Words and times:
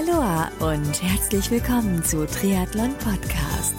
Aloha 0.00 0.50
und 0.60 1.02
herzlich 1.02 1.50
willkommen 1.50 2.02
zu 2.02 2.26
Triathlon 2.26 2.94
Podcast. 2.94 3.74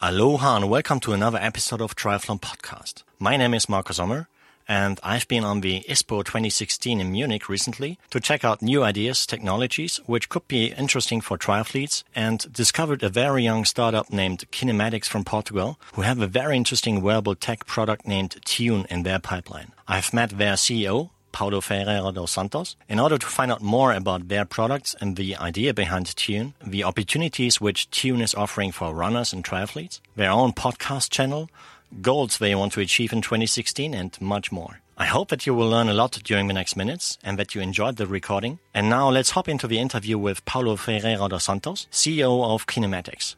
Aloha 0.00 0.56
and 0.56 0.68
welcome 0.68 0.98
to 0.98 1.12
another 1.12 1.38
episode 1.40 1.80
of 1.80 1.94
Triathlon 1.94 2.40
Podcast. 2.40 3.04
My 3.20 3.36
name 3.36 3.54
is 3.54 3.68
Marco 3.68 3.92
Sommer 3.92 4.26
and 4.68 4.98
I've 5.02 5.28
been 5.28 5.44
on 5.44 5.60
the 5.60 5.84
ISPO 5.88 6.24
2016 6.24 7.00
in 7.00 7.12
Munich 7.12 7.48
recently 7.48 7.98
to 8.10 8.20
check 8.20 8.44
out 8.44 8.62
new 8.62 8.82
ideas, 8.82 9.26
technologies, 9.26 10.00
which 10.06 10.28
could 10.28 10.46
be 10.48 10.72
interesting 10.72 11.20
for 11.20 11.38
triathletes 11.38 12.02
and 12.14 12.52
discovered 12.52 13.02
a 13.02 13.08
very 13.08 13.44
young 13.44 13.64
startup 13.64 14.12
named 14.12 14.50
Kinematix 14.50 15.06
from 15.06 15.24
Portugal 15.24 15.78
who 15.94 16.02
have 16.02 16.20
a 16.20 16.26
very 16.26 16.56
interesting 16.56 17.02
wearable 17.02 17.34
tech 17.34 17.66
product 17.66 18.06
named 18.06 18.36
Tune 18.44 18.86
in 18.90 19.02
their 19.02 19.18
pipeline. 19.18 19.72
I've 19.86 20.12
met 20.12 20.30
their 20.30 20.54
CEO, 20.54 21.10
Paulo 21.32 21.60
Ferreira 21.60 22.12
dos 22.12 22.30
Santos, 22.32 22.76
in 22.88 22.98
order 22.98 23.18
to 23.18 23.26
find 23.26 23.52
out 23.52 23.60
more 23.60 23.92
about 23.92 24.28
their 24.28 24.46
products 24.46 24.96
and 25.00 25.16
the 25.16 25.36
idea 25.36 25.74
behind 25.74 26.16
Tune, 26.16 26.54
the 26.64 26.82
opportunities 26.82 27.60
which 27.60 27.90
Tune 27.90 28.22
is 28.22 28.34
offering 28.34 28.72
for 28.72 28.94
runners 28.94 29.32
and 29.32 29.44
triathletes, 29.44 30.00
their 30.16 30.30
own 30.30 30.52
podcast 30.52 31.10
channel, 31.10 31.50
goals 32.00 32.38
they 32.38 32.54
want 32.54 32.72
to 32.72 32.80
achieve 32.80 33.12
in 33.12 33.22
2016, 33.22 33.94
and 33.94 34.20
much 34.20 34.50
more. 34.52 34.80
I 34.98 35.06
hope 35.06 35.28
that 35.28 35.46
you 35.46 35.54
will 35.54 35.68
learn 35.68 35.88
a 35.88 35.94
lot 35.94 36.12
during 36.24 36.46
the 36.46 36.54
next 36.54 36.74
minutes 36.74 37.18
and 37.22 37.38
that 37.38 37.54
you 37.54 37.60
enjoyed 37.60 37.96
the 37.96 38.06
recording. 38.06 38.58
And 38.72 38.88
now 38.88 39.10
let's 39.10 39.30
hop 39.30 39.46
into 39.46 39.66
the 39.66 39.78
interview 39.78 40.16
with 40.16 40.44
Paulo 40.46 40.76
Ferreira 40.76 41.28
dos 41.28 41.44
Santos, 41.44 41.86
CEO 41.92 42.42
of 42.44 42.66
Kinematix. 42.66 43.36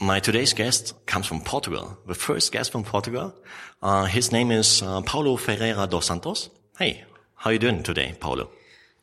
My 0.00 0.20
today's 0.20 0.52
guest 0.52 0.94
comes 1.06 1.26
from 1.26 1.40
Portugal. 1.40 1.98
The 2.06 2.14
first 2.14 2.52
guest 2.52 2.70
from 2.70 2.84
Portugal. 2.84 3.34
Uh, 3.82 4.04
his 4.04 4.30
name 4.30 4.52
is 4.52 4.80
uh, 4.80 5.00
Paulo 5.02 5.36
Ferreira 5.36 5.88
dos 5.88 6.06
Santos. 6.06 6.50
Hey, 6.78 7.02
how 7.34 7.50
are 7.50 7.54
you 7.54 7.58
doing 7.58 7.82
today, 7.82 8.14
Paulo? 8.20 8.48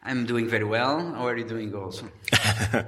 I'm 0.02 0.26
doing 0.26 0.48
very 0.48 0.64
well. 0.64 1.00
How 1.00 1.28
are 1.28 1.36
you 1.36 1.44
doing 1.44 1.76
also? 1.76 2.08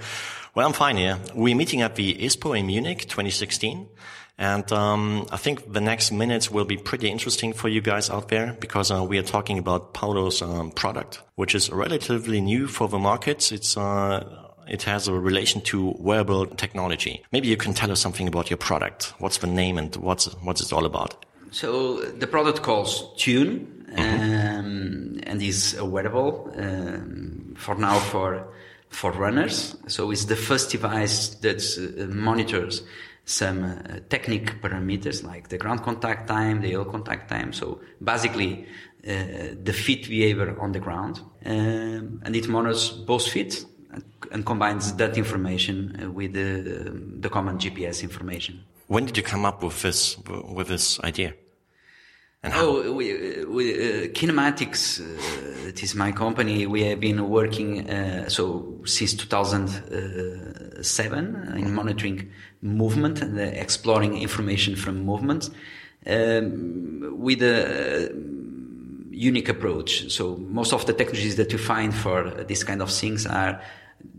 well, 0.56 0.68
I'm 0.68 0.74
fine, 0.74 0.98
yeah. 0.98 1.18
We're 1.36 1.56
meeting 1.56 1.82
at 1.82 1.96
the 1.96 2.14
ISPO 2.14 2.58
in 2.58 2.68
Munich 2.68 3.02
2016. 3.10 3.90
And 4.38 4.72
um, 4.72 5.28
I 5.30 5.36
think 5.36 5.74
the 5.74 5.82
next 5.82 6.12
minutes 6.12 6.50
will 6.50 6.64
be 6.64 6.78
pretty 6.78 7.10
interesting 7.10 7.52
for 7.52 7.68
you 7.68 7.82
guys 7.82 8.10
out 8.10 8.30
there 8.30 8.56
because 8.62 8.90
uh, 8.90 9.04
we 9.04 9.18
are 9.18 9.24
talking 9.24 9.58
about 9.58 9.94
Paulo's 9.94 10.42
um, 10.42 10.72
product, 10.72 11.24
which 11.36 11.54
is 11.54 11.70
relatively 11.72 12.40
new 12.40 12.68
for 12.68 12.88
the 12.88 13.00
markets. 13.00 13.52
It's 13.52 13.76
uh, 13.76 14.47
it 14.70 14.84
has 14.84 15.08
a 15.08 15.14
relation 15.14 15.62
to 15.62 15.96
wearable 16.00 16.46
technology. 16.48 17.24
Maybe 17.32 17.48
you 17.48 17.58
can 17.58 17.74
tell 17.74 17.92
us 17.92 18.00
something 18.00 18.28
about 18.28 18.50
your 18.50 18.58
product. 18.58 19.14
What's 19.20 19.38
the 19.38 19.48
name 19.48 19.78
and 19.78 19.96
what's 19.98 20.26
what's 20.44 20.62
it 20.62 20.74
all 20.74 20.86
about? 20.86 21.26
So 21.52 22.02
the 22.02 22.28
product 22.28 22.62
calls 22.62 23.14
Tune 23.18 23.86
mm-hmm. 23.92 24.60
um, 24.60 25.20
and 25.24 25.42
is 25.42 25.76
a 25.76 25.86
wearable 25.86 26.54
um, 26.58 27.56
for 27.58 27.76
now 27.76 28.00
for 28.00 28.48
for 28.90 29.12
runners. 29.12 29.76
So 29.88 30.12
it's 30.12 30.26
the 30.26 30.36
first 30.36 30.72
device 30.72 31.30
that 31.42 31.62
uh, 31.78 32.14
monitors 32.14 32.84
some 33.26 33.64
uh, 33.64 34.00
technique 34.10 34.62
parameters 34.62 35.22
like 35.22 35.50
the 35.50 35.58
ground 35.58 35.84
contact 35.84 36.30
time, 36.30 36.62
the 36.62 36.70
heel 36.70 36.86
contact 36.86 37.30
time. 37.30 37.52
So 37.52 37.82
basically, 38.02 38.66
uh, 39.06 39.56
the 39.62 39.74
feet 39.74 40.08
behavior 40.08 40.58
on 40.60 40.72
the 40.72 40.80
ground, 40.80 41.20
um, 41.46 42.22
and 42.24 42.36
it 42.36 42.48
monitors 42.48 42.90
both 42.90 43.28
feet 43.28 43.66
and 44.32 44.46
combines 44.46 44.94
that 44.94 45.18
information 45.18 46.00
uh, 46.02 46.10
with 46.12 46.34
the, 46.34 46.92
the 47.20 47.30
common 47.30 47.58
GPS 47.58 48.04
information. 48.04 48.64
When 48.88 49.06
did 49.06 49.18
you 49.18 49.24
come 49.24 49.46
up 49.46 49.64
with 49.64 49.82
this 49.82 50.18
with 50.28 50.68
this 50.68 51.00
idea? 51.02 51.34
And 52.44 52.54
how? 52.54 52.66
Oh, 52.66 52.94
we, 52.94 53.44
we, 53.46 53.74
uh, 53.74 54.10
Kinematix, 54.10 55.02
uh, 55.02 55.06
it 55.68 55.82
is 55.84 55.96
my 55.96 56.12
company. 56.12 56.68
We 56.68 56.84
have 56.84 57.00
been 57.00 57.30
working 57.30 57.90
uh, 57.90 58.30
so 58.30 58.76
since 58.86 59.16
2007 59.16 61.54
in 61.58 61.74
monitoring 61.74 62.30
movement 62.62 63.22
and 63.22 63.40
uh, 63.40 63.42
exploring 63.42 64.22
information 64.22 64.76
from 64.76 65.04
movement 65.04 65.50
um, 66.06 67.18
with 67.18 67.42
a 67.42 68.12
unique 69.18 69.50
approach. 69.50 70.10
So 70.12 70.38
most 70.38 70.74
of 70.74 70.86
the 70.86 70.94
technologies 70.94 71.36
that 71.38 71.52
you 71.52 71.58
find 71.58 71.94
for 71.94 72.30
this 72.48 72.64
kind 72.64 72.82
of 72.82 72.92
things 72.92 73.26
are 73.26 73.62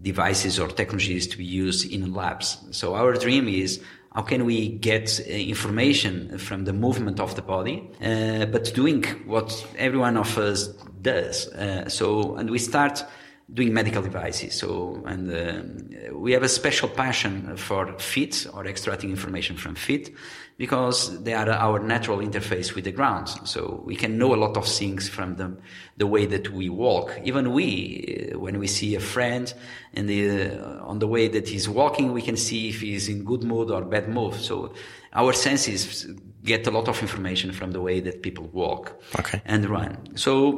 devices 0.03 0.59
or 0.59 0.69
technologies 0.69 1.27
to 1.29 1.39
be 1.39 1.45
used 1.45 1.91
in 1.91 2.13
labs. 2.13 2.59
So 2.73 2.95
our 2.95 3.15
dream 3.15 3.49
is 3.49 3.81
how 4.15 4.23
can 4.23 4.45
we 4.45 4.69
get 4.69 5.21
uh, 5.21 5.31
information 5.33 6.39
from 6.39 6.65
the 6.65 6.73
movement 6.73 7.21
of 7.21 7.35
the 7.37 7.43
body, 7.43 7.89
uh, 8.03 8.47
but 8.47 8.73
doing 8.75 9.05
what 9.27 9.67
every 9.77 9.99
one 9.99 10.17
of 10.17 10.37
us 10.39 10.69
does. 11.03 11.47
Uh, 11.49 11.89
so, 11.89 12.35
and 12.37 12.51
we 12.51 12.59
start 12.59 13.05
doing 13.53 13.73
medical 13.73 14.03
devices. 14.03 14.55
So, 14.55 15.03
and 15.07 15.33
uh, 15.33 16.17
we 16.17 16.33
have 16.33 16.43
a 16.43 16.49
special 16.49 16.89
passion 16.89 17.57
for 17.57 17.99
feet 17.99 18.47
or 18.53 18.67
extracting 18.67 19.11
information 19.11 19.57
from 19.57 19.75
feet 19.75 20.15
because 20.59 21.23
they 21.23 21.35
are 21.35 21.49
our 21.49 21.79
natural 21.79 22.19
interface 22.19 22.75
with 22.75 22.85
the 22.85 22.91
ground. 22.91 23.29
So 23.45 23.81
we 23.87 23.95
can 23.95 24.19
know 24.19 24.35
a 24.35 24.41
lot 24.45 24.57
of 24.57 24.67
things 24.67 25.09
from 25.09 25.37
them, 25.37 25.59
the 25.97 26.07
way 26.07 26.27
that 26.27 26.51
we 26.51 26.69
walk. 26.69 27.17
Even 27.23 27.53
we, 27.53 28.33
uh, 28.35 28.39
when 28.41 28.59
we 28.59 28.67
see 28.67 28.97
a 28.97 29.01
friend 29.01 29.55
and 29.95 30.09
the, 30.09 30.51
uh, 30.61 30.85
on 30.85 30.99
the 30.99 31.07
way 31.07 31.29
that 31.29 31.49
he's 31.49 31.69
walking, 31.69 32.13
we 32.13 32.23
can 32.23 32.37
see 32.37 32.69
if 32.69 32.81
he's 32.81 33.09
in 33.09 33.25
good 33.25 33.45
mood 33.45 33.71
or 33.71 33.85
bad 33.85 34.09
mood. 34.09 34.35
So 34.35 34.75
our 35.13 35.33
senses 35.33 36.09
get 36.43 36.67
a 36.67 36.73
lot 36.73 36.89
of 36.89 37.01
information 37.03 37.53
from 37.53 37.71
the 37.71 37.81
way 37.81 38.01
that 38.01 38.23
people 38.23 38.49
walk 38.49 39.01
okay. 39.17 39.41
and 39.45 39.65
run. 39.71 40.17
So 40.17 40.51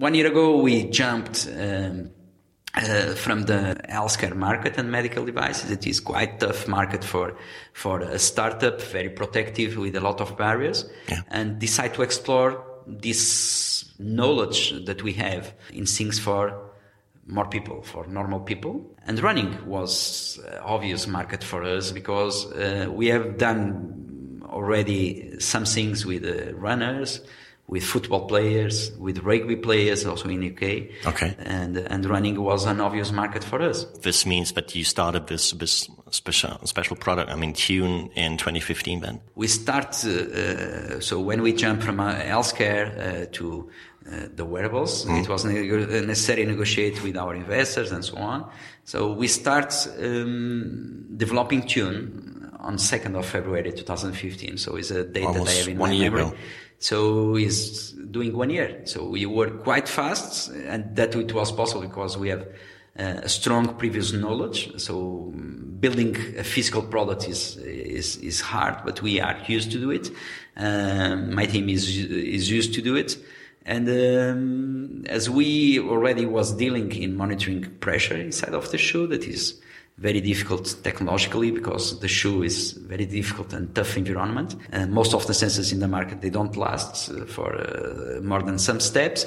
one 0.00 0.14
year 0.14 0.26
ago, 0.26 0.56
we 0.56 0.84
jumped 0.84 1.48
um, 1.56 2.10
uh, 2.74 3.14
from 3.14 3.42
the 3.42 3.76
healthcare 3.88 4.34
market 4.34 4.78
and 4.78 4.90
medical 4.90 5.24
devices. 5.24 5.70
It 5.70 5.86
is 5.86 6.00
quite 6.00 6.40
tough 6.40 6.68
market 6.68 7.04
for 7.04 7.36
for 7.72 8.00
a 8.00 8.18
startup, 8.18 8.80
very 8.80 9.10
protective 9.10 9.76
with 9.76 9.96
a 9.96 10.00
lot 10.00 10.20
of 10.20 10.36
barriers, 10.36 10.88
yeah. 11.08 11.22
and 11.28 11.58
decide 11.58 11.94
to 11.94 12.02
explore 12.02 12.64
this 12.86 13.92
knowledge 13.98 14.72
that 14.86 15.02
we 15.02 15.12
have 15.14 15.52
in 15.72 15.86
things 15.86 16.18
for 16.18 16.70
more 17.26 17.46
people, 17.46 17.82
for 17.82 18.06
normal 18.06 18.40
people. 18.40 18.96
And 19.06 19.20
running 19.22 19.66
was 19.66 20.40
obvious 20.62 21.06
market 21.06 21.44
for 21.44 21.62
us 21.62 21.92
because 21.92 22.50
uh, 22.52 22.86
we 22.90 23.08
have 23.08 23.38
done 23.38 24.42
already 24.50 25.38
some 25.38 25.64
things 25.64 26.04
with 26.04 26.24
uh, 26.24 26.54
runners 26.54 27.20
with 27.70 27.84
football 27.84 28.26
players, 28.26 28.90
with 28.98 29.18
rugby 29.20 29.54
players, 29.54 30.04
also 30.04 30.28
in 30.28 30.42
UK. 30.44 30.62
Okay. 31.06 31.36
And 31.38 31.76
and 31.76 32.04
running 32.04 32.42
was 32.42 32.66
an 32.66 32.80
obvious 32.80 33.12
market 33.12 33.44
for 33.44 33.62
us. 33.62 33.84
This 34.02 34.26
means 34.26 34.52
that 34.52 34.74
you 34.74 34.84
started 34.84 35.28
this 35.28 35.52
this 35.52 35.88
special 36.10 36.58
special 36.64 36.96
product. 36.96 37.30
I 37.30 37.36
mean, 37.36 37.52
Tune 37.52 38.10
in 38.16 38.36
2015. 38.36 39.00
Then 39.00 39.20
we 39.36 39.46
start. 39.46 40.04
Uh, 40.04 40.10
uh, 40.10 41.00
so 41.00 41.20
when 41.20 41.42
we 41.42 41.52
jump 41.52 41.82
from 41.82 42.00
uh, 42.00 42.14
healthcare 42.16 42.86
uh, 42.90 43.26
to 43.32 43.70
uh, 44.10 44.26
the 44.34 44.44
wearables, 44.44 45.06
mm. 45.06 45.22
it 45.22 45.28
was 45.28 45.44
necessary 45.44 46.44
to 46.44 46.50
negotiate 46.50 47.00
with 47.04 47.16
our 47.16 47.36
investors 47.36 47.92
and 47.92 48.04
so 48.04 48.16
on. 48.16 48.50
So 48.84 49.12
we 49.12 49.28
start 49.28 49.72
um, 50.00 51.06
developing 51.16 51.62
Tune 51.68 52.50
on 52.58 52.76
2nd 52.76 53.16
of 53.16 53.26
February 53.26 53.72
2015. 53.72 54.58
So 54.58 54.76
it's 54.76 54.90
a 54.90 55.04
date 55.04 55.24
Almost 55.24 55.44
that 55.44 55.52
I 55.52 55.58
have 55.58 55.68
in 55.68 55.78
one 55.78 55.90
my 55.90 55.94
year 55.94 56.10
memory. 56.10 56.28
ago. 56.28 56.36
So 56.80 57.34
he's 57.34 57.92
doing 57.92 58.34
one 58.36 58.50
year. 58.50 58.80
So 58.84 59.04
we 59.04 59.26
work 59.26 59.62
quite 59.62 59.86
fast, 59.86 60.50
and 60.50 60.96
that 60.96 61.14
it 61.14 61.32
was 61.32 61.52
possible 61.52 61.82
because 61.82 62.16
we 62.16 62.30
have 62.30 62.48
uh, 62.98 63.20
a 63.22 63.28
strong 63.28 63.76
previous 63.76 64.12
knowledge. 64.12 64.72
So 64.80 65.32
building 65.78 66.16
a 66.38 66.42
physical 66.42 66.82
product 66.82 67.28
is 67.28 67.56
is 67.58 68.16
is 68.16 68.40
hard, 68.40 68.76
but 68.84 69.02
we 69.02 69.20
are 69.20 69.36
used 69.46 69.70
to 69.72 69.78
do 69.78 69.90
it. 69.90 70.10
Um, 70.56 71.34
my 71.34 71.46
team 71.46 71.68
is 71.68 71.86
is 71.98 72.50
used 72.50 72.74
to 72.74 72.82
do 72.82 72.96
it. 72.96 73.16
And 73.66 73.86
um, 73.88 75.04
as 75.06 75.28
we 75.28 75.78
already 75.78 76.24
was 76.24 76.52
dealing 76.56 76.92
in 76.92 77.14
monitoring 77.14 77.62
pressure 77.80 78.16
inside 78.16 78.54
of 78.54 78.70
the 78.70 78.78
shoe, 78.78 79.06
that 79.08 79.24
is 79.24 79.60
very 80.00 80.20
difficult 80.22 80.76
technologically 80.82 81.50
because 81.50 82.00
the 82.00 82.08
shoe 82.08 82.42
is 82.42 82.72
very 82.72 83.04
difficult 83.04 83.52
and 83.52 83.74
tough 83.74 83.98
environment. 83.98 84.56
And 84.72 84.92
most 84.92 85.12
of 85.14 85.26
the 85.26 85.34
sensors 85.34 85.72
in 85.72 85.80
the 85.80 85.88
market, 85.88 86.22
they 86.22 86.30
don't 86.30 86.56
last 86.56 87.10
uh, 87.10 87.26
for 87.26 87.54
uh, 87.54 88.20
more 88.22 88.42
than 88.42 88.58
some 88.58 88.80
steps. 88.80 89.26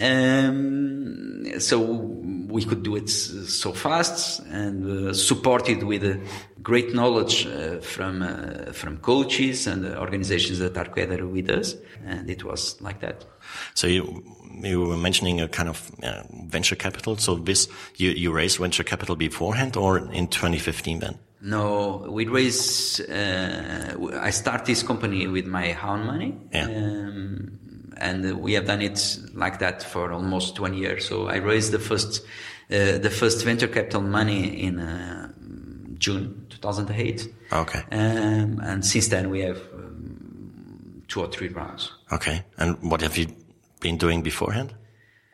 Um, 0.00 1.60
so 1.60 1.80
we 1.80 2.64
could 2.64 2.82
do 2.82 2.96
it 2.96 3.08
so 3.08 3.72
fast 3.72 4.40
and 4.50 5.08
uh, 5.08 5.14
supported 5.14 5.84
with 5.84 6.04
uh, 6.04 6.16
great 6.62 6.94
knowledge 6.94 7.46
uh, 7.46 7.78
from 7.80 8.22
uh, 8.22 8.72
from 8.72 8.96
coaches 8.98 9.68
and 9.68 9.86
organizations 9.96 10.58
that 10.58 10.76
are 10.76 10.84
together 10.84 11.26
with 11.26 11.48
us, 11.48 11.76
and 12.04 12.28
it 12.28 12.42
was 12.42 12.80
like 12.80 13.00
that. 13.00 13.24
So 13.74 13.86
you 13.86 14.24
you 14.62 14.80
were 14.84 14.96
mentioning 14.96 15.40
a 15.40 15.48
kind 15.48 15.68
of 15.68 15.92
uh, 16.02 16.22
venture 16.48 16.76
capital. 16.76 17.16
So 17.16 17.36
this 17.36 17.68
you 17.96 18.10
you 18.10 18.32
raised 18.32 18.58
venture 18.58 18.84
capital 18.84 19.14
beforehand 19.14 19.76
or 19.76 19.98
in 19.98 20.26
2015 20.26 20.98
then? 20.98 21.18
No, 21.40 22.06
we 22.08 22.26
raised. 22.26 23.00
Uh, 23.08 24.18
I 24.20 24.30
started 24.30 24.66
this 24.66 24.82
company 24.82 25.26
with 25.26 25.46
my 25.46 25.76
own 25.82 26.06
money. 26.06 26.36
Yeah. 26.52 26.64
Um, 26.64 27.58
and 27.98 28.40
we 28.40 28.54
have 28.54 28.66
done 28.66 28.82
it 28.82 29.18
like 29.34 29.58
that 29.58 29.82
for 29.82 30.12
almost 30.12 30.56
20 30.56 30.76
years. 30.76 31.08
So 31.08 31.28
I 31.28 31.36
raised 31.36 31.72
the 31.72 31.78
first, 31.78 32.24
uh, 32.70 32.98
the 32.98 33.10
first 33.10 33.44
venture 33.44 33.68
capital 33.68 34.02
money 34.02 34.62
in 34.62 34.78
uh, 34.78 35.32
June 35.98 36.46
2008. 36.50 37.28
Okay. 37.52 37.82
Um, 37.92 38.60
and 38.62 38.84
since 38.84 39.08
then 39.08 39.30
we 39.30 39.40
have 39.40 39.58
um, 39.74 41.02
two 41.08 41.20
or 41.20 41.28
three 41.28 41.48
rounds. 41.48 41.92
Okay. 42.12 42.44
And 42.58 42.76
what 42.82 43.00
have 43.00 43.16
you 43.16 43.28
been 43.80 43.96
doing 43.96 44.22
beforehand? 44.22 44.74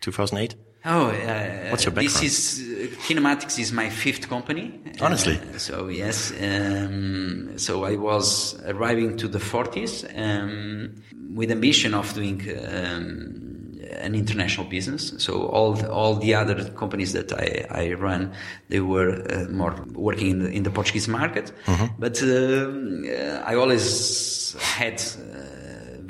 2008? 0.00 0.54
Oh, 0.84 1.08
uh, 1.08 1.68
What's 1.70 1.84
your 1.84 1.92
background? 1.92 2.22
This 2.22 2.22
is 2.22 2.60
uh, 2.60 2.96
Kinematix 3.06 3.58
is 3.58 3.70
my 3.72 3.90
fifth 3.90 4.28
company. 4.28 4.80
Honestly? 5.00 5.38
Uh, 5.38 5.58
so 5.58 5.88
yes, 5.88 6.32
um, 6.40 7.58
so 7.58 7.84
I 7.84 7.96
was 7.96 8.58
arriving 8.64 9.16
to 9.18 9.28
the 9.28 9.38
40s 9.38 10.04
um, 10.18 11.02
with 11.34 11.50
ambition 11.50 11.92
of 11.92 12.12
doing 12.14 12.40
um, 12.66 13.78
an 13.90 14.14
international 14.14 14.66
business. 14.66 15.12
So 15.18 15.42
all 15.48 15.84
all 15.90 16.14
the 16.14 16.34
other 16.34 16.64
companies 16.70 17.12
that 17.12 17.30
I, 17.32 17.66
I 17.70 17.92
run, 17.92 18.32
they 18.70 18.80
were 18.80 19.10
uh, 19.30 19.50
more 19.50 19.74
working 19.92 20.30
in 20.30 20.38
the, 20.38 20.50
in 20.50 20.62
the 20.62 20.70
Portuguese 20.70 21.08
market. 21.08 21.52
But 21.98 22.22
um, 22.22 23.04
uh, 23.06 23.42
I 23.44 23.54
always 23.54 24.56
had. 24.60 25.02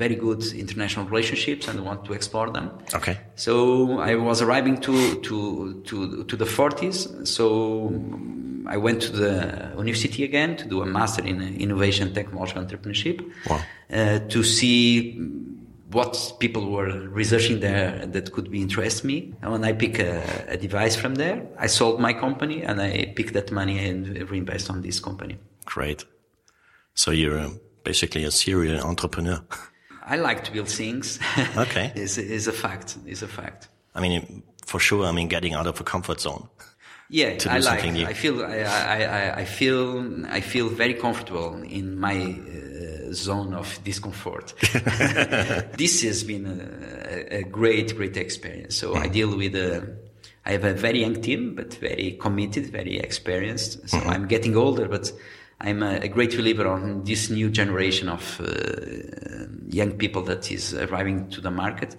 Uh, 0.01 0.09
very 0.09 0.15
good 0.15 0.43
international 0.55 1.07
relationships 1.07 1.69
and 1.69 1.81
want 1.85 2.05
to 2.05 2.13
explore 2.13 2.51
them. 2.51 2.71
Okay. 2.95 3.19
So 3.35 4.01
I 4.01 4.15
was 4.15 4.41
arriving 4.43 4.81
to 4.81 5.21
to 5.21 5.83
to 5.85 6.25
to 6.25 6.37
the 6.37 6.45
40s. 6.47 7.27
So 7.27 7.93
I 8.67 8.77
went 8.77 9.03
to 9.03 9.13
the 9.13 9.73
university 9.77 10.25
again 10.25 10.57
to 10.57 10.69
do 10.69 10.83
a 10.83 10.87
master 10.87 11.25
in 11.27 11.41
innovation, 11.43 12.13
technology, 12.15 12.55
entrepreneurship, 12.55 13.21
Wow. 13.49 13.61
uh, 13.93 14.19
to 14.29 14.43
see 14.43 15.19
what 15.93 16.33
people 16.39 16.71
were 16.71 17.09
researching 17.11 17.61
there 17.61 18.07
that 18.07 18.31
could 18.33 18.51
be 18.51 18.61
interest 18.61 19.05
me. 19.05 19.35
And 19.43 19.53
when 19.53 19.65
I 19.65 19.73
pick 19.73 19.99
a, 19.99 20.23
a 20.49 20.57
device 20.57 20.97
from 20.97 21.17
there, 21.17 21.43
I 21.59 21.69
sold 21.69 22.01
my 22.01 22.13
company 22.13 22.63
and 22.63 22.81
I 22.81 23.13
picked 23.17 23.35
that 23.35 23.51
money 23.51 23.89
and 23.89 24.31
reinvest 24.31 24.71
on 24.71 24.83
this 24.83 25.01
company. 25.01 25.37
Great. 25.65 26.05
So 26.95 27.11
you're 27.11 27.41
um, 27.41 27.61
basically 27.85 28.25
a 28.25 28.31
serial 28.31 28.81
entrepreneur. 28.87 29.41
I 30.11 30.17
like 30.17 30.43
to 30.45 30.53
build 30.53 30.69
things. 30.69 31.19
Okay. 31.57 31.93
is 31.95 32.19
is 32.19 32.49
a 32.49 32.53
fact. 32.53 32.99
Is 33.07 33.23
a 33.23 33.29
fact. 33.29 33.69
I 33.95 34.01
mean, 34.01 34.43
for 34.67 34.81
sure. 34.81 35.07
I 35.07 35.13
mean, 35.13 35.29
getting 35.29 35.55
out 35.55 35.67
of 35.67 35.81
a 35.81 35.85
comfort 35.85 36.21
zone. 36.21 36.49
Yeah, 37.09 37.37
to 37.39 37.49
do 37.49 37.55
I 37.55 37.59
like. 37.59 37.65
something 37.65 37.93
new. 37.93 38.07
I 38.07 38.15
feel. 38.15 38.45
I, 38.45 38.59
I, 38.59 39.41
I, 39.43 39.45
feel. 39.45 40.27
I 40.39 40.41
feel 40.41 40.69
very 40.69 40.95
comfortable 40.95 41.63
in 41.63 41.99
my 41.99 42.17
uh, 42.17 43.13
zone 43.13 43.55
of 43.55 43.79
discomfort. 43.85 44.55
this 45.77 46.03
has 46.03 46.25
been 46.25 46.47
a, 46.47 47.39
a 47.39 47.43
great, 47.43 47.97
great 47.97 48.17
experience. 48.17 48.77
So 48.77 48.95
I 48.95 49.09
deal 49.09 49.37
with 49.37 49.55
a. 49.55 49.97
I 50.47 50.53
have 50.53 50.65
a 50.65 50.73
very 50.73 51.01
young 51.01 51.21
team, 51.21 51.55
but 51.55 51.75
very 51.75 52.17
committed, 52.21 52.67
very 52.73 52.99
experienced. 52.99 53.89
So 53.89 53.99
I'm 53.99 54.27
getting 54.27 54.57
older, 54.57 54.89
but 54.89 55.13
I'm 55.61 55.83
a, 55.83 55.97
a 55.97 56.09
great 56.09 56.37
believer 56.37 56.67
on 56.67 57.05
this 57.05 57.29
new 57.31 57.51
generation 57.51 58.09
of 58.09 58.41
uh, 58.41 59.47
young 59.69 59.93
people 59.93 60.23
that 60.23 60.51
is 60.51 60.75
arriving 60.75 61.29
to 61.31 61.41
the 61.41 61.51
market. 61.51 61.97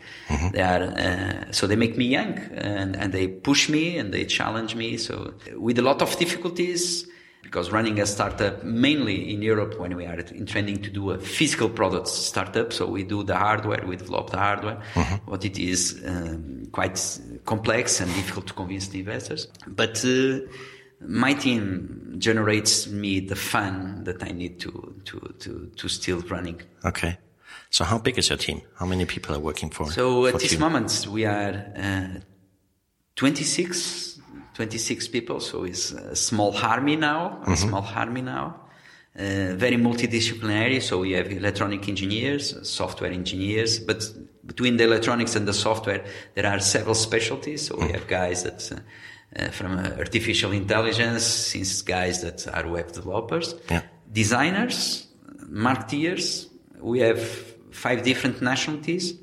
They 0.52 0.62
are 0.62 0.84
uh, 0.84 1.52
so 1.52 1.68
they 1.68 1.76
make 1.76 1.98
me 1.98 2.06
young 2.06 2.40
and, 2.54 2.96
and 2.96 3.14
they 3.14 3.28
push 3.28 3.70
me 3.70 3.98
and 3.98 4.14
they 4.14 4.26
challenge 4.26 4.76
me. 4.76 4.98
So 4.98 5.34
with 5.56 5.78
a 5.78 5.84
lot 5.84 6.02
of 6.02 6.18
difficulties, 6.18 7.08
because 7.44 7.72
running 7.72 8.00
a 8.00 8.06
startup 8.06 8.64
mainly 8.64 9.34
in 9.34 9.42
Europe 9.42 9.78
when 9.80 9.96
we 9.96 10.06
are 10.06 10.20
intending 10.20 10.82
to 10.82 10.90
do 10.90 11.12
a 11.12 11.20
physical 11.20 11.70
product 11.70 12.08
startup, 12.08 12.72
so 12.72 12.88
we 12.88 13.04
do 13.04 13.24
the 13.24 13.36
hardware, 13.36 13.84
we 13.86 13.96
develop 13.96 14.30
the 14.30 14.38
hardware, 14.38 14.82
but 15.28 15.44
it 15.44 15.60
is 15.60 16.02
um, 16.06 16.66
quite 16.72 17.20
complex 17.46 18.00
and 18.00 18.14
difficult 18.16 18.48
to 18.48 18.54
convince 18.54 18.88
the 18.88 19.00
investors. 19.00 19.48
But 19.68 20.04
uh, 20.06 20.40
my 21.06 21.34
team 21.34 22.16
generates 22.18 22.88
me 22.88 23.20
the 23.20 23.36
fun 23.36 24.04
that 24.04 24.24
I 24.24 24.32
need 24.32 24.60
to 24.60 25.02
to 25.06 25.36
to, 25.40 25.72
to 25.76 25.88
still 25.88 26.22
running. 26.22 26.62
Okay. 26.86 27.18
So 27.70 27.86
how 27.86 27.98
big 27.98 28.18
is 28.18 28.30
your 28.30 28.38
team? 28.38 28.62
How 28.76 28.86
many 28.86 29.06
people 29.06 29.36
are 29.36 29.40
working 29.40 29.70
for? 29.70 29.90
So 29.92 30.26
at 30.26 30.34
for 30.34 30.40
this 30.40 30.60
moment 30.60 31.08
we 31.10 31.26
are 31.26 31.66
uh, 31.76 32.20
26, 33.16 34.20
26 34.54 35.08
people. 35.08 35.40
So 35.40 35.64
it's 35.64 35.92
a 35.92 36.16
small 36.16 36.56
army 36.58 36.96
now, 36.96 37.42
a 37.48 37.56
small 37.56 37.86
army 37.96 38.22
now. 38.22 38.58
Uh, 39.14 39.56
very 39.56 39.76
multidisciplinary. 39.76 40.82
So 40.82 41.00
we 41.00 41.12
have 41.12 41.32
electronic 41.32 41.88
engineers, 41.90 42.56
software 42.68 43.12
engineers, 43.12 43.80
but 43.80 44.04
between 44.46 44.78
the 44.78 44.86
electronics 44.86 45.36
and 45.36 45.48
the 45.48 45.54
software, 45.54 46.04
there 46.34 46.46
are 46.46 46.60
several 46.60 46.96
specialties. 46.96 47.68
So 47.68 47.78
we 47.78 47.92
have 47.92 48.08
guys 48.08 48.44
that 48.44 48.72
uh, 48.72 48.80
uh, 49.38 49.48
from 49.50 49.78
uh, 49.78 49.90
artificial 49.98 50.52
intelligence, 50.52 51.24
since 51.24 51.82
guys 51.82 52.22
that 52.22 52.48
are 52.54 52.68
web 52.68 52.92
developers, 52.92 53.56
Yeah. 53.70 53.82
designers, 54.12 55.08
marketeers. 55.50 56.48
We 56.80 57.00
have 57.00 57.20
five 57.72 58.04
different 58.04 58.42
nationalities. 58.42 59.14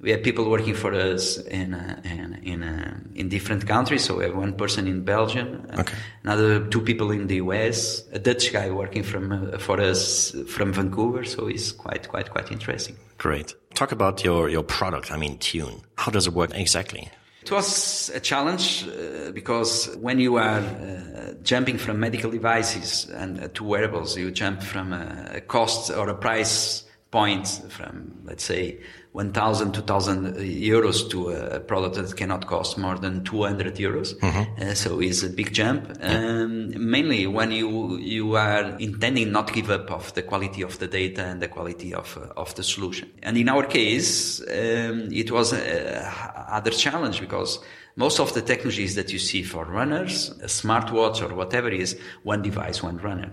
We 0.00 0.10
have 0.12 0.22
people 0.22 0.48
working 0.48 0.74
for 0.74 0.94
us 0.94 1.38
in 1.38 1.74
uh, 1.74 2.00
in 2.04 2.38
in, 2.44 2.62
uh, 2.62 3.00
in 3.14 3.28
different 3.28 3.66
countries. 3.66 4.04
So 4.04 4.18
we 4.18 4.24
have 4.24 4.36
one 4.36 4.52
person 4.52 4.86
in 4.86 5.02
Belgium, 5.04 5.66
Okay. 5.76 5.96
another 6.22 6.60
two 6.68 6.80
people 6.80 7.10
in 7.10 7.26
the 7.26 7.36
US, 7.36 8.04
a 8.12 8.18
Dutch 8.20 8.52
guy 8.52 8.70
working 8.70 9.02
from 9.02 9.32
uh, 9.32 9.58
for 9.58 9.80
us 9.80 10.34
from 10.46 10.72
Vancouver. 10.72 11.24
So 11.24 11.48
it's 11.48 11.72
quite 11.72 12.08
quite 12.08 12.30
quite 12.30 12.52
interesting. 12.52 12.94
Great. 13.18 13.54
Talk 13.74 13.90
about 13.92 14.22
your, 14.24 14.48
your 14.48 14.62
product. 14.62 15.10
I 15.10 15.16
mean, 15.16 15.38
Tune. 15.38 15.82
How 15.96 16.12
does 16.12 16.26
it 16.28 16.32
work 16.32 16.50
exactly? 16.54 17.10
It 17.48 17.52
was 17.52 18.10
a 18.10 18.20
challenge 18.20 18.86
uh, 18.86 19.30
because 19.32 19.96
when 19.96 20.20
you 20.20 20.36
are 20.36 20.58
uh, 20.58 21.32
jumping 21.42 21.78
from 21.78 21.98
medical 21.98 22.30
devices 22.30 23.08
and 23.08 23.42
uh, 23.42 23.48
to 23.54 23.64
wearables, 23.64 24.18
you 24.18 24.30
jump 24.30 24.62
from 24.62 24.92
a, 24.92 25.30
a 25.36 25.40
cost 25.40 25.90
or 25.90 26.10
a 26.10 26.14
price 26.14 26.84
point 27.10 27.48
from, 27.70 28.20
let's 28.24 28.44
say, 28.44 28.80
1,000, 29.18 29.72
2,000 29.72 30.36
euros 30.36 31.10
to 31.10 31.30
a 31.30 31.58
product 31.58 31.96
that 31.96 32.16
cannot 32.16 32.46
cost 32.46 32.78
more 32.78 32.96
than 32.96 33.24
200 33.24 33.74
euros. 33.74 34.14
Uh, 34.62 34.74
so 34.74 35.00
it's 35.00 35.24
a 35.24 35.28
big 35.28 35.52
jump. 35.52 35.90
Um, 36.00 36.72
mainly 36.90 37.26
when 37.26 37.50
you 37.50 37.98
you 37.98 38.36
are 38.36 38.76
intending 38.78 39.32
not 39.32 39.52
give 39.52 39.70
up 39.70 39.90
of 39.90 40.14
the 40.14 40.22
quality 40.22 40.62
of 40.62 40.78
the 40.78 40.86
data 40.86 41.24
and 41.24 41.42
the 41.42 41.48
quality 41.48 41.92
of 41.92 42.16
uh, 42.16 42.40
of 42.40 42.54
the 42.54 42.62
solution. 42.62 43.10
And 43.24 43.36
in 43.36 43.48
our 43.48 43.66
case, 43.66 44.40
um, 44.40 45.08
it 45.10 45.32
was 45.32 45.52
a 45.52 46.06
other 46.48 46.70
challenge 46.70 47.20
because 47.20 47.58
most 47.96 48.20
of 48.20 48.32
the 48.34 48.42
technologies 48.42 48.94
that 48.94 49.12
you 49.12 49.18
see 49.18 49.42
for 49.42 49.64
runners, 49.64 50.30
a 50.42 50.46
smartwatch 50.46 51.20
or 51.28 51.34
whatever 51.34 51.70
is 51.70 51.98
one 52.22 52.42
device, 52.42 52.84
one 52.84 52.98
runner. 52.98 53.32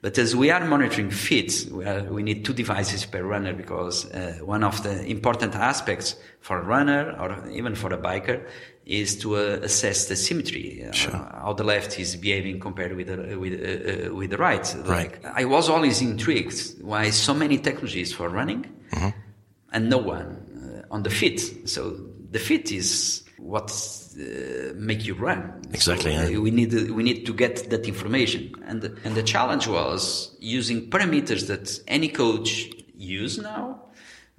But 0.00 0.16
as 0.16 0.36
we 0.36 0.50
are 0.50 0.64
monitoring 0.64 1.10
fit, 1.10 1.66
we, 1.72 1.84
are, 1.84 2.04
we 2.04 2.22
need 2.22 2.44
two 2.44 2.52
devices 2.52 3.04
per 3.04 3.22
runner 3.22 3.52
because 3.52 4.08
uh, 4.12 4.38
one 4.44 4.62
of 4.62 4.82
the 4.84 5.04
important 5.06 5.56
aspects 5.56 6.14
for 6.40 6.60
a 6.60 6.64
runner 6.64 7.16
or 7.18 7.48
even 7.50 7.74
for 7.74 7.92
a 7.92 7.98
biker 7.98 8.46
is 8.86 9.18
to 9.18 9.36
uh, 9.36 9.58
assess 9.62 10.06
the 10.06 10.14
symmetry, 10.14 10.84
uh, 10.84 10.92
how 11.42 11.52
the 11.52 11.64
left 11.64 11.98
is 11.98 12.16
behaving 12.16 12.60
compared 12.60 12.96
with 12.96 13.08
the, 13.08 13.36
with, 13.36 13.52
uh, 13.54 14.08
uh, 14.08 14.14
with 14.14 14.30
the 14.30 14.38
right. 14.38 14.74
Like, 14.86 15.24
I 15.24 15.44
was 15.44 15.68
always 15.68 16.00
intrigued 16.00 16.80
why 16.80 17.10
so 17.10 17.34
many 17.34 17.58
technologies 17.58 18.12
for 18.12 18.28
running 18.28 18.66
and 19.72 19.90
no 19.90 19.98
one 19.98 20.84
uh, 20.90 20.94
on 20.94 21.02
the 21.02 21.10
fit. 21.10 21.68
So 21.68 21.98
the 22.30 22.38
fit 22.38 22.70
is 22.70 23.24
what 23.38 23.70
uh, 24.18 24.72
make 24.74 25.06
you 25.06 25.14
run. 25.14 25.62
Exactly, 25.72 26.14
So, 26.16 26.28
yeah. 26.28 26.38
uh, 26.38 26.40
we 26.40 26.50
need 26.50 26.72
we 26.90 27.02
need 27.02 27.24
to 27.26 27.32
get 27.32 27.70
that 27.70 27.86
information, 27.86 28.52
and 28.66 28.82
and 29.04 29.14
the 29.14 29.22
challenge 29.22 29.66
was 29.68 30.36
using 30.40 30.90
parameters 30.90 31.46
that 31.46 31.80
any 31.86 32.08
coach 32.08 32.70
use 32.96 33.38
now, 33.38 33.80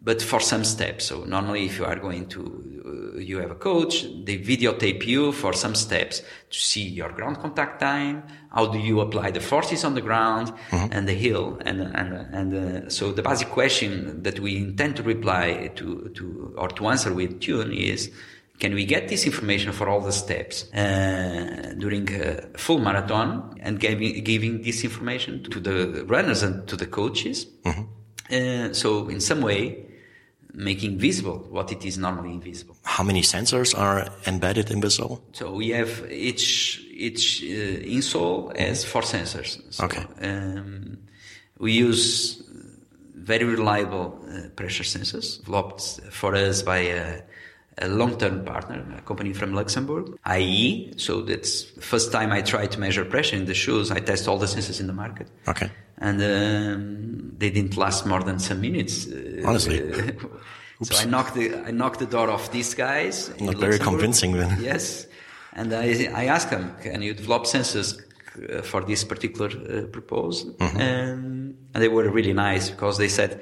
but 0.04 0.22
for 0.22 0.40
some 0.40 0.64
steps. 0.64 1.06
So 1.06 1.24
normally, 1.24 1.66
if 1.66 1.78
you 1.78 1.86
are 1.86 1.96
going 1.96 2.28
to, 2.28 3.14
uh, 3.16 3.20
you 3.20 3.38
have 3.40 3.52
a 3.52 3.56
coach, 3.56 4.04
they 4.26 4.38
videotape 4.38 5.06
you 5.06 5.32
for 5.32 5.54
some 5.54 5.76
steps 5.76 6.22
to 6.50 6.60
see 6.60 6.84
your 6.84 7.12
ground 7.12 7.40
contact 7.40 7.80
time. 7.80 8.24
How 8.52 8.66
do 8.66 8.80
you 8.80 9.00
apply 9.00 9.32
the 9.32 9.40
forces 9.40 9.84
on 9.86 9.94
the 9.96 10.02
ground 10.02 10.52
and 10.72 11.08
the 11.08 11.14
hill? 11.14 11.58
And 11.64 11.82
and 11.82 12.14
and 12.34 12.54
uh, 12.54 12.90
so 12.90 13.14
the 13.14 13.22
basic 13.22 13.50
question 13.50 14.24
that 14.24 14.40
we 14.40 14.58
intend 14.58 14.98
to 14.98 15.04
reply 15.04 15.72
to 15.76 16.10
to 16.16 16.54
or 16.58 16.68
to 16.70 16.88
answer 16.88 17.14
with 17.14 17.40
Tune 17.40 17.72
is. 17.72 18.12
Can 18.60 18.74
we 18.74 18.86
get 18.86 19.08
this 19.08 19.26
information 19.26 19.72
for 19.72 19.88
all 19.88 20.02
the 20.02 20.12
steps 20.12 20.72
uh, 20.74 21.74
during 21.78 22.10
a 22.14 22.42
full 22.58 22.80
marathon 22.80 23.56
and 23.62 23.80
giving, 23.80 24.22
giving 24.24 24.62
this 24.62 24.84
information 24.84 25.44
to 25.44 25.60
the 25.62 26.04
runners 26.06 26.44
and 26.44 26.68
to 26.68 26.76
the 26.76 26.86
coaches? 26.86 27.48
Uh, 27.66 28.74
so, 28.74 29.08
in 29.08 29.22
some 29.22 29.42
way, 29.42 29.86
making 30.54 31.00
visible 31.00 31.48
what 31.50 31.72
it 31.72 31.86
is 31.86 31.98
normally 31.98 32.32
invisible. 32.32 32.76
How 32.84 33.04
many 33.04 33.22
sensors 33.22 33.78
are 33.78 34.10
embedded 34.28 34.70
in 34.72 34.82
the 34.82 34.90
sole? 34.90 35.24
So 35.32 35.52
we 35.54 35.70
have 35.70 36.06
each 36.12 36.82
each 36.92 37.42
uh, 37.44 37.80
insole 37.98 38.56
has 38.58 38.84
four 38.84 39.04
sensors. 39.04 39.62
So, 39.74 39.86
Okay. 39.86 40.06
Um, 40.22 40.98
we 41.60 41.72
use 41.74 42.44
very 43.16 43.46
reliable 43.46 44.20
uh, 44.28 44.50
pressure 44.56 44.84
sensors 44.84 45.40
developed 45.46 46.02
for 46.12 46.36
us 46.36 46.62
by 46.62 46.80
a, 46.80 47.22
a 47.82 47.88
long-term 47.88 48.44
partner, 48.44 48.86
a 48.98 49.02
company 49.02 49.34
from 49.34 49.54
Luxembourg, 49.54 50.18
IEE. 50.26 51.00
So 51.00 51.22
that's 51.22 51.64
the 51.72 51.82
first 51.82 52.12
time 52.12 52.32
I 52.32 52.42
tried 52.42 52.72
to 52.72 52.80
measure 52.80 53.06
pressure 53.06 53.36
in 53.36 53.46
the 53.46 53.54
shoes. 53.54 53.92
I 53.92 54.00
test 54.00 54.28
all 54.28 54.38
the 54.38 54.48
sensors 54.48 54.80
in 54.80 54.88
the 54.88 54.94
market. 54.94 55.28
Okay. 55.48 55.72
And 55.98 56.22
um, 56.22 57.32
they 57.38 57.50
didn't 57.50 57.78
last 57.78 58.06
more 58.06 58.22
than 58.22 58.40
some 58.40 58.62
minutes. 58.62 59.08
Uh, 59.08 59.44
Honestly. 59.46 59.80
so 60.82 60.98
I 60.98 61.06
knocked 61.06 61.36
the 61.36 61.56
I 61.56 61.72
knocked 61.72 62.00
the 62.00 62.06
door 62.06 62.30
off 62.30 62.52
these 62.52 62.74
guys. 62.74 63.30
Not 63.40 63.56
very 63.56 63.74
Luxembourg. 63.74 63.82
convincing 63.82 64.32
then. 64.34 64.58
Yes, 64.62 65.08
and 65.54 65.74
I 65.74 66.10
I 66.14 66.26
asked 66.26 66.50
them, 66.52 66.76
can 66.82 67.02
you 67.02 67.14
develop 67.14 67.44
sensors 67.44 68.00
uh, 68.00 68.62
for 68.62 68.82
this 68.84 69.04
particular 69.04 69.50
uh, 69.50 69.88
proposal? 69.88 70.52
Mm-hmm. 70.52 70.78
Um, 70.78 71.56
and 71.74 71.84
they 71.84 71.90
were 71.90 72.10
really 72.10 72.34
nice 72.34 72.70
because 72.70 72.98
they 72.98 73.10
said, 73.10 73.42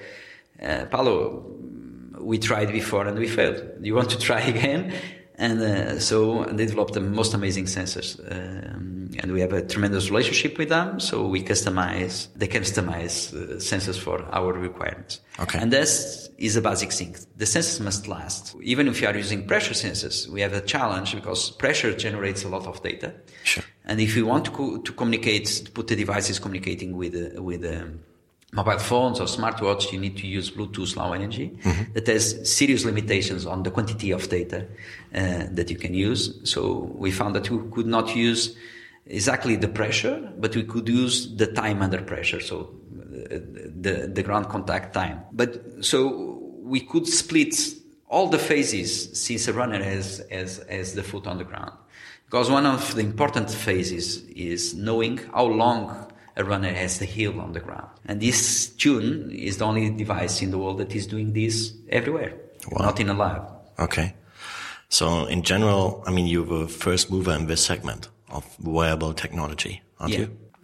uh, 0.61 0.85
Paulo, 0.85 1.45
we 2.27 2.37
tried 2.37 2.71
before 2.71 3.07
and 3.07 3.17
we 3.17 3.27
failed. 3.27 3.63
You 3.81 3.95
want 3.95 4.09
to 4.09 4.19
try 4.19 4.41
again? 4.55 4.93
And 5.39 5.61
uh, 5.61 5.99
so 5.99 6.45
they 6.45 6.65
developed 6.65 6.93
the 6.93 6.99
most 6.99 7.35
amazing 7.35 7.65
sensors, 7.65 8.19
um, 8.31 9.11
and 9.19 9.31
we 9.31 9.39
have 9.41 9.53
a 9.53 9.61
tremendous 9.61 10.09
relationship 10.09 10.57
with 10.57 10.69
them. 10.69 10.99
So 10.99 11.27
we 11.27 11.43
customize, 11.43 12.27
they 12.35 12.47
customize 12.47 13.15
uh, 13.35 13.57
sensors 13.57 13.99
for 13.99 14.25
our 14.31 14.51
requirements. 14.51 15.21
Okay. 15.39 15.59
And 15.59 15.71
this 15.71 16.31
is 16.39 16.55
a 16.55 16.61
basic 16.61 16.91
thing. 16.91 17.15
The 17.35 17.45
sensors 17.45 17.79
must 17.79 18.07
last. 18.07 18.55
Even 18.63 18.87
if 18.87 18.99
you 18.99 19.07
are 19.07 19.15
using 19.15 19.45
pressure 19.45 19.75
sensors, 19.75 20.27
we 20.27 20.41
have 20.41 20.53
a 20.53 20.61
challenge 20.61 21.13
because 21.13 21.51
pressure 21.51 21.93
generates 21.95 22.43
a 22.43 22.49
lot 22.49 22.65
of 22.65 22.81
data. 22.81 23.13
Sure. 23.43 23.63
And 23.85 24.01
if 24.01 24.15
you 24.17 24.25
want 24.25 24.45
to, 24.45 24.51
co- 24.51 24.77
to 24.81 24.91
communicate, 24.91 25.45
to 25.65 25.71
put 25.71 25.85
the 25.87 25.95
devices 25.95 26.39
communicating 26.39 26.97
with, 26.97 27.13
uh, 27.13 27.43
with 27.43 27.63
um, 27.63 27.99
mobile 28.53 28.79
phones 28.79 29.19
or 29.19 29.25
smartwatch, 29.25 29.91
you 29.91 29.99
need 29.99 30.17
to 30.17 30.27
use 30.27 30.49
Bluetooth 30.51 30.95
Low 30.95 31.13
Energy. 31.13 31.57
That 31.93 32.07
has 32.07 32.49
serious 32.49 32.85
limitations 32.85 33.45
on 33.45 33.63
the 33.63 33.71
quantity 33.71 34.11
of 34.11 34.29
data 34.29 34.65
uh, 35.13 35.45
that 35.51 35.69
you 35.69 35.75
can 35.75 35.93
use. 35.93 36.39
So 36.43 36.91
we 36.95 37.11
found 37.11 37.35
that 37.35 37.49
we 37.49 37.71
could 37.71 37.87
not 37.87 38.15
use 38.15 38.55
exactly 39.05 39.55
the 39.55 39.67
pressure, 39.67 40.31
but 40.37 40.55
we 40.55 40.63
could 40.63 40.87
use 40.87 41.35
the 41.35 41.47
time 41.47 41.81
under 41.81 42.01
pressure. 42.01 42.39
So 42.39 42.73
uh, 42.95 43.39
the, 43.81 44.09
the 44.13 44.23
ground 44.23 44.47
contact 44.49 44.93
time. 44.93 45.21
But 45.33 45.83
so 45.83 46.39
we 46.61 46.81
could 46.81 47.07
split 47.07 47.53
all 48.09 48.29
the 48.29 48.39
phases 48.39 49.09
since 49.19 49.47
a 49.47 49.53
runner 49.53 49.83
has, 49.83 50.25
has, 50.31 50.63
has 50.69 50.95
the 50.95 51.03
foot 51.03 51.27
on 51.27 51.37
the 51.37 51.43
ground. 51.43 51.73
Because 52.25 52.49
one 52.49 52.65
of 52.65 52.95
the 52.95 53.01
important 53.01 53.49
phases 53.49 54.23
is 54.23 54.73
knowing 54.73 55.17
how 55.33 55.45
long 55.45 56.11
a 56.37 56.43
runner 56.43 56.71
has 56.71 56.99
the 56.99 57.05
heel 57.05 57.41
on 57.41 57.51
the 57.51 57.59
ground. 57.59 57.89
And 58.05 58.21
this 58.21 58.69
tune 58.69 59.31
is 59.31 59.57
the 59.57 59.65
only 59.65 59.89
device 59.89 60.41
in 60.41 60.51
the 60.51 60.57
world 60.57 60.77
that 60.77 60.95
is 60.95 61.07
doing 61.07 61.33
this 61.33 61.73
everywhere, 61.89 62.33
Wow. 62.71 62.85
not 62.85 62.99
in 62.99 63.09
a 63.09 63.13
lab. 63.13 63.41
Okay. 63.79 64.13
So 64.89 65.25
in 65.25 65.41
general, 65.43 66.03
I 66.07 66.11
mean, 66.11 66.27
you're 66.27 66.45
the 66.45 66.67
first 66.67 67.11
mover 67.11 67.33
in 67.33 67.47
this 67.47 67.63
segment 67.65 68.07
of 68.29 68.45
wearable 68.63 69.13
technology, 69.13 69.81
aren't 69.99 70.13
Yeah. 70.13 70.19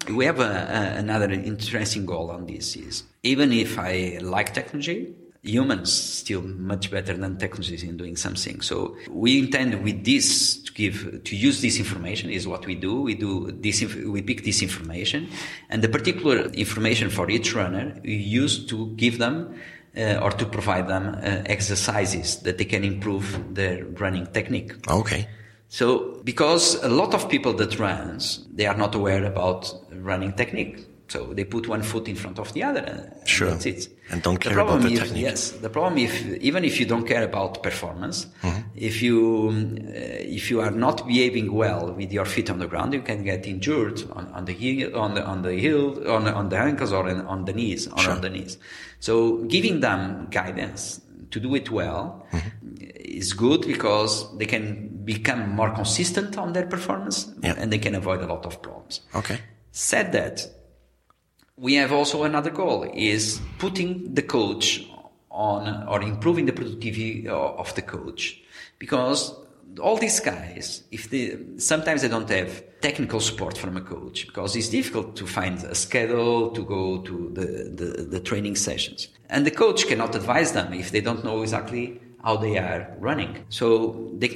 you? 0.07 0.15
We 0.15 0.25
have 0.25 0.39
a, 0.39 0.43
a, 0.43 0.99
another 0.99 1.29
interesting 1.31 2.05
goal 2.05 2.29
on 2.29 2.45
this 2.45 2.75
is 2.75 3.03
even 3.23 3.51
if 3.53 3.79
I 3.79 4.19
like 4.21 4.53
technology, 4.53 5.13
humans 5.43 5.91
still 5.91 6.41
much 6.41 6.91
better 6.91 7.15
than 7.15 7.37
technologies 7.37 7.83
in 7.83 7.97
doing 7.97 8.15
something. 8.15 8.61
So 8.61 8.95
we 9.09 9.39
intend 9.39 9.83
with 9.83 10.03
this 10.05 10.62
give, 10.73 11.23
to 11.23 11.35
use 11.35 11.61
this 11.61 11.77
information 11.77 12.29
is 12.29 12.47
what 12.47 12.65
we 12.65 12.75
do. 12.75 13.01
We 13.01 13.15
do 13.15 13.51
this, 13.51 13.83
we 13.83 14.21
pick 14.21 14.43
this 14.43 14.61
information 14.61 15.29
and 15.69 15.81
the 15.81 15.89
particular 15.89 16.45
information 16.47 17.09
for 17.09 17.29
each 17.29 17.53
runner 17.55 17.99
we 18.03 18.15
use 18.15 18.65
to 18.67 18.87
give 18.95 19.17
them 19.19 19.55
uh, 19.95 20.19
or 20.21 20.31
to 20.31 20.45
provide 20.45 20.87
them 20.87 21.15
uh, 21.15 21.43
exercises 21.45 22.37
that 22.37 22.57
they 22.57 22.65
can 22.65 22.83
improve 22.83 23.53
their 23.53 23.85
running 23.85 24.27
technique. 24.27 24.73
Okay. 24.89 25.27
So, 25.69 26.21
because 26.23 26.75
a 26.83 26.89
lot 26.89 27.15
of 27.15 27.29
people 27.29 27.53
that 27.53 27.79
runs, 27.79 28.45
they 28.53 28.67
are 28.67 28.77
not 28.77 28.93
aware 28.93 29.25
about 29.25 29.73
running 29.91 30.33
technique. 30.33 30.85
So 31.13 31.19
they 31.37 31.45
put 31.55 31.63
one 31.75 31.83
foot 31.91 32.05
in 32.07 32.15
front 32.23 32.37
of 32.39 32.47
the 32.55 32.61
other. 32.69 32.83
And 32.91 33.27
Sure. 33.35 33.51
That's 33.51 33.65
it. 33.73 33.81
And 34.11 34.21
don't 34.25 34.41
The 34.43 34.49
care 34.49 34.59
about 34.65 34.81
the 34.81 34.91
is- 34.93 34.99
technique. 34.99 35.23
Yes. 35.29 35.41
The 35.65 35.69
problem 35.69 35.97
if, 36.07 36.13
even 36.49 36.61
if 36.69 36.73
you 36.79 36.85
don't 36.93 37.07
care 37.13 37.23
about 37.31 37.51
performance, 37.69 38.17
Mm-hmm. 38.41 38.61
if 38.89 38.95
you, 39.05 39.17
uh, 39.49 40.37
if 40.39 40.43
you 40.51 40.57
are 40.65 40.71
not 40.87 40.97
behaving 41.07 41.47
well 41.63 41.83
with 41.99 42.11
your 42.17 42.25
feet 42.33 42.49
on 42.53 42.57
the 42.63 42.67
ground, 42.73 42.89
you 42.97 43.03
can 43.09 43.19
get 43.31 43.45
injured 43.53 43.97
on, 44.17 44.23
on 44.37 44.43
the 44.45 44.53
heel, 44.61 44.87
on 45.05 45.13
the, 45.17 45.23
on 45.33 45.41
the 45.47 45.53
heel, 45.65 45.83
on, 46.15 46.23
on 46.39 46.45
the 46.49 46.57
ankles 46.69 46.91
or 46.91 47.03
in, 47.13 47.19
on 47.33 47.45
the 47.45 47.53
knees, 47.53 47.87
or 47.93 47.99
Sure. 47.99 48.13
on 48.15 48.21
the 48.21 48.29
knees. 48.35 48.57
So 49.07 49.13
giving 49.55 49.81
them 49.81 50.01
guidance 50.31 50.81
to 51.33 51.37
do 51.39 51.53
it 51.55 51.67
well 51.79 52.03
is 53.19 53.33
good 53.33 53.61
because 53.73 54.13
they 54.39 54.45
can 54.55 54.65
become 55.13 55.41
more 55.59 55.71
consistent 55.81 56.37
on 56.43 56.53
their 56.55 56.65
performance 56.75 57.17
Yeah. 57.43 57.55
and 57.59 57.71
they 57.71 57.79
can 57.85 57.93
avoid 58.01 58.19
a 58.21 58.27
lot 58.33 58.43
of 58.49 58.53
problems. 58.65 59.01
Okay. 59.21 59.37
Said 59.71 60.11
that, 60.13 60.35
we 61.63 61.75
have 61.75 61.93
also 61.93 62.23
another 62.23 62.49
goal 62.49 62.83
is 62.93 63.39
putting 63.57 64.13
the 64.13 64.21
coach 64.21 64.85
on 65.31 65.87
or 65.87 66.01
improving 66.01 66.45
the 66.45 66.51
productivity 66.51 67.29
uh, 67.29 67.33
of 67.33 67.73
the 67.75 67.81
coach. 67.81 68.41
Because 68.79 69.33
all 69.79 69.95
these 69.95 70.19
guys 70.19 70.83
if 70.91 71.09
they 71.09 71.25
sometimes 71.57 72.01
they 72.01 72.09
don't 72.09 72.29
have 72.29 72.51
technical 72.81 73.19
support 73.19 73.57
from 73.57 73.77
a 73.77 73.81
coach 73.81 74.27
because 74.27 74.55
it's 74.57 74.69
difficult 74.69 75.15
to 75.15 75.25
find 75.25 75.57
a 75.63 75.73
schedule 75.73 76.51
to 76.51 76.63
go 76.65 76.99
to 76.99 77.31
the, 77.33 77.47
the, 77.79 78.03
the 78.03 78.19
training 78.19 78.57
sessions. 78.57 79.07
And 79.29 79.47
the 79.47 79.51
coach 79.51 79.87
cannot 79.87 80.13
advise 80.15 80.51
them 80.51 80.73
if 80.73 80.91
they 80.91 80.99
don't 80.99 81.23
know 81.23 81.41
exactly 81.43 82.01
how 82.25 82.35
they 82.35 82.57
are 82.57 82.93
running. 82.99 83.45
So 83.47 84.11
they 84.17 84.31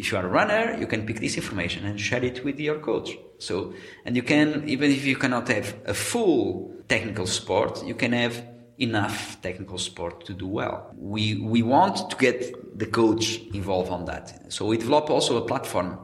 if 0.00 0.12
you 0.12 0.18
are 0.18 0.26
a 0.26 0.28
runner, 0.28 0.76
you 0.78 0.86
can 0.86 1.06
pick 1.06 1.18
this 1.20 1.36
information 1.36 1.86
and 1.86 1.98
share 1.98 2.22
it 2.22 2.44
with 2.44 2.60
your 2.60 2.78
coach. 2.78 3.16
So, 3.38 3.74
and 4.04 4.16
you 4.16 4.22
can, 4.22 4.68
even 4.68 4.90
if 4.90 5.04
you 5.04 5.16
cannot 5.16 5.48
have 5.48 5.74
a 5.86 5.94
full 5.94 6.74
technical 6.88 7.26
support, 7.26 7.84
you 7.84 7.94
can 7.94 8.12
have 8.12 8.44
enough 8.78 9.40
technical 9.42 9.78
support 9.78 10.24
to 10.26 10.32
do 10.32 10.46
well. 10.46 10.92
We, 10.96 11.36
we 11.36 11.62
want 11.62 12.10
to 12.10 12.16
get 12.16 12.78
the 12.78 12.86
coach 12.86 13.40
involved 13.52 13.90
on 13.90 14.04
that. 14.06 14.52
So 14.52 14.66
we 14.66 14.76
develop 14.76 15.10
also 15.10 15.36
a 15.36 15.46
platform, 15.46 15.98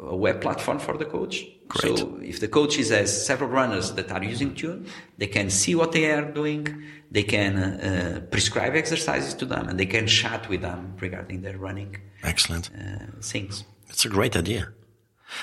a 0.00 0.16
web 0.16 0.40
platform 0.40 0.78
for 0.78 0.96
the 0.96 1.06
coach. 1.06 1.44
Great. 1.68 1.98
So 1.98 2.18
if 2.22 2.40
the 2.40 2.48
coaches 2.48 2.90
has 2.90 3.26
several 3.26 3.48
runners 3.48 3.92
that 3.92 4.12
are 4.12 4.22
using 4.22 4.54
Tune, 4.54 4.86
they 5.16 5.26
can 5.26 5.48
see 5.48 5.74
what 5.74 5.92
they 5.92 6.10
are 6.10 6.22
doing, 6.22 6.82
they 7.10 7.22
can 7.22 7.56
uh, 7.56 8.20
prescribe 8.30 8.74
exercises 8.74 9.32
to 9.34 9.46
them, 9.46 9.68
and 9.68 9.80
they 9.80 9.86
can 9.86 10.06
chat 10.06 10.48
with 10.50 10.60
them 10.60 10.94
regarding 11.00 11.40
their 11.40 11.56
running 11.56 11.96
Excellent. 12.22 12.70
uh, 12.78 13.06
things. 13.22 13.64
It's 13.88 14.04
a 14.04 14.10
great 14.10 14.36
idea. 14.36 14.68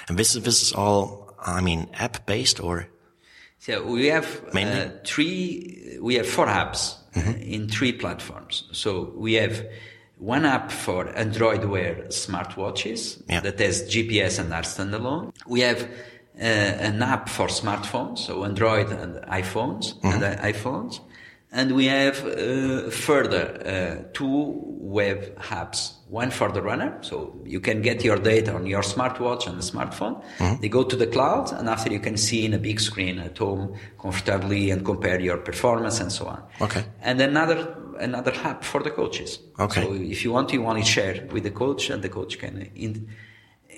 And 0.08 0.18
this 0.18 0.36
is, 0.36 0.44
this 0.44 0.62
is 0.62 0.74
all, 0.74 1.34
I 1.40 1.62
mean, 1.62 1.88
app 1.94 2.26
based 2.26 2.60
or? 2.60 2.88
So 3.60 3.84
we 3.86 4.08
have 4.08 4.26
uh, 4.56 4.90
three, 5.06 5.98
we 6.02 6.16
have 6.16 6.28
four 6.28 6.48
apps 6.48 6.94
uh, 6.94 6.96
Mm-hmm. 7.20 7.42
in 7.42 7.68
three 7.68 7.92
platforms. 7.92 8.64
So 8.72 9.12
we 9.16 9.34
have 9.34 9.66
one 10.20 10.46
app 10.46 10.72
for 10.72 11.10
Android 11.18 11.66
Wear 11.66 11.96
smartwatches 12.10 13.24
Yeah. 13.28 13.40
that 13.42 13.60
has 13.60 13.84
GPS 13.84 14.40
and 14.40 14.54
are 14.54 14.62
standalone. 14.64 15.34
We 15.48 15.62
have 15.62 15.82
uh, 15.82 16.44
an 16.44 17.02
app 17.02 17.28
for 17.28 17.48
smartphones, 17.48 18.20
so 18.20 18.44
Android 18.46 18.92
and 18.92 19.16
iPhones 19.26 19.94
and 20.04 20.22
Mm-hmm. 20.22 20.46
uh, 20.46 20.52
iPhones. 20.54 21.00
And 21.52 21.76
we 21.76 21.88
have 21.88 22.24
uh, 22.26 22.92
further 22.92 23.44
uh, 23.66 24.12
two 24.14 24.62
web 24.66 25.36
apps. 25.40 25.94
One 26.08 26.32
for 26.32 26.52
the 26.52 26.62
runner, 26.62 26.98
so 27.02 27.40
you 27.46 27.60
can 27.60 27.84
get 27.84 28.04
your 28.04 28.18
data 28.18 28.54
on 28.54 28.66
your 28.66 28.82
smartwatch 28.82 29.48
and 29.48 29.58
the 29.58 29.64
smartphone. 29.64 30.24
Mm-hmm. 30.40 30.62
They 30.62 30.70
go 30.70 30.84
to 30.84 30.96
the 30.96 31.06
cloud, 31.06 31.52
and 31.54 31.70
after 31.70 31.92
you 31.92 32.00
can 32.00 32.18
see 32.18 32.46
in 32.46 32.54
a 32.54 32.58
big 32.58 32.80
screen 32.80 33.20
at 33.20 33.38
home 33.38 33.76
comfortably 34.00 34.72
and 34.72 34.84
compare 34.84 35.20
your 35.20 35.38
performance 35.38 36.00
and 36.00 36.12
so 36.12 36.26
on. 36.26 36.44
Okay. 36.62 36.84
And 37.02 37.22
another 37.22 37.76
another 38.00 38.32
hub 38.32 38.64
for 38.64 38.82
the 38.82 38.90
coaches. 38.90 39.40
Okay. 39.60 39.84
So 39.84 39.94
if 39.94 40.24
you 40.24 40.32
want, 40.32 40.52
you 40.52 40.64
want 40.64 40.80
to 40.80 40.86
share 40.86 41.28
with 41.32 41.44
the 41.44 41.52
coach, 41.52 41.92
and 41.92 42.02
the 42.02 42.10
coach 42.10 42.40
can 42.40 42.72
in, 42.76 43.08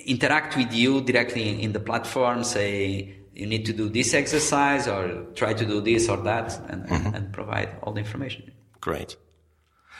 interact 0.06 0.56
with 0.56 0.72
you 0.72 1.02
directly 1.02 1.62
in 1.62 1.72
the 1.72 1.80
platform. 1.80 2.44
Say 2.44 3.14
you 3.34 3.46
need 3.46 3.64
to 3.66 3.72
do 3.72 3.88
this 3.88 4.14
exercise, 4.14 4.86
or 4.88 5.24
try 5.34 5.54
to 5.54 5.64
do 5.64 5.80
this 5.80 6.08
or 6.08 6.18
that, 6.18 6.58
and, 6.68 6.86
Mm-hmm. 6.86 7.14
and 7.14 7.32
provide 7.32 7.70
all 7.82 7.92
the 7.92 8.00
information. 8.00 8.52
Great. 8.80 9.16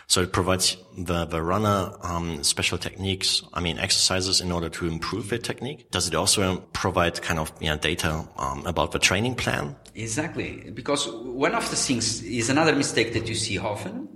So 0.09 0.21
it 0.21 0.33
provides 0.33 0.77
the, 0.99 1.25
the 1.25 1.41
runner 1.41 1.93
um, 2.03 2.43
special 2.45 2.77
techniques, 2.77 3.43
I 3.55 3.61
mean 3.61 3.79
exercises 3.79 4.41
in 4.41 4.53
order 4.53 4.69
to 4.69 4.87
improve 4.87 5.31
their 5.31 5.39
technique. 5.39 5.91
Does 5.91 6.09
it 6.09 6.15
also 6.15 6.57
provide 6.73 7.23
kind 7.23 7.39
of 7.39 7.53
yeah, 7.61 7.77
data 7.77 8.29
um, 8.37 8.67
about 8.67 8.93
the 8.93 8.99
training 8.99 9.37
plan? 9.37 9.77
Exactly, 9.95 10.71
because 10.75 11.09
one 11.09 11.55
of 11.55 11.71
the 11.71 11.77
things 11.77 12.23
is 12.23 12.51
another 12.51 12.75
mistake 12.75 13.13
that 13.15 13.29
you 13.29 13.35
see 13.35 13.59
often 13.59 14.09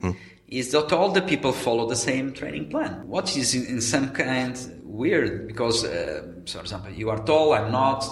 is 0.49 0.73
that 0.73 0.93
all 0.93 1.11
the 1.13 1.23
people 1.23 1.53
follow 1.53 1.89
the 1.89 1.97
same 1.97 2.33
training 2.33 2.69
plan. 2.69 3.07
What 3.09 3.35
is 3.37 3.55
in, 3.55 3.67
in 3.67 3.81
some 3.81 4.11
kind 4.11 4.59
weird 4.85 5.47
because, 5.47 5.85
uh, 5.85 6.23
for 6.47 6.61
example, 6.61 6.93
you 6.93 7.11
are 7.11 7.25
tall, 7.25 7.53
I'm 7.55 7.73
not. 7.73 8.05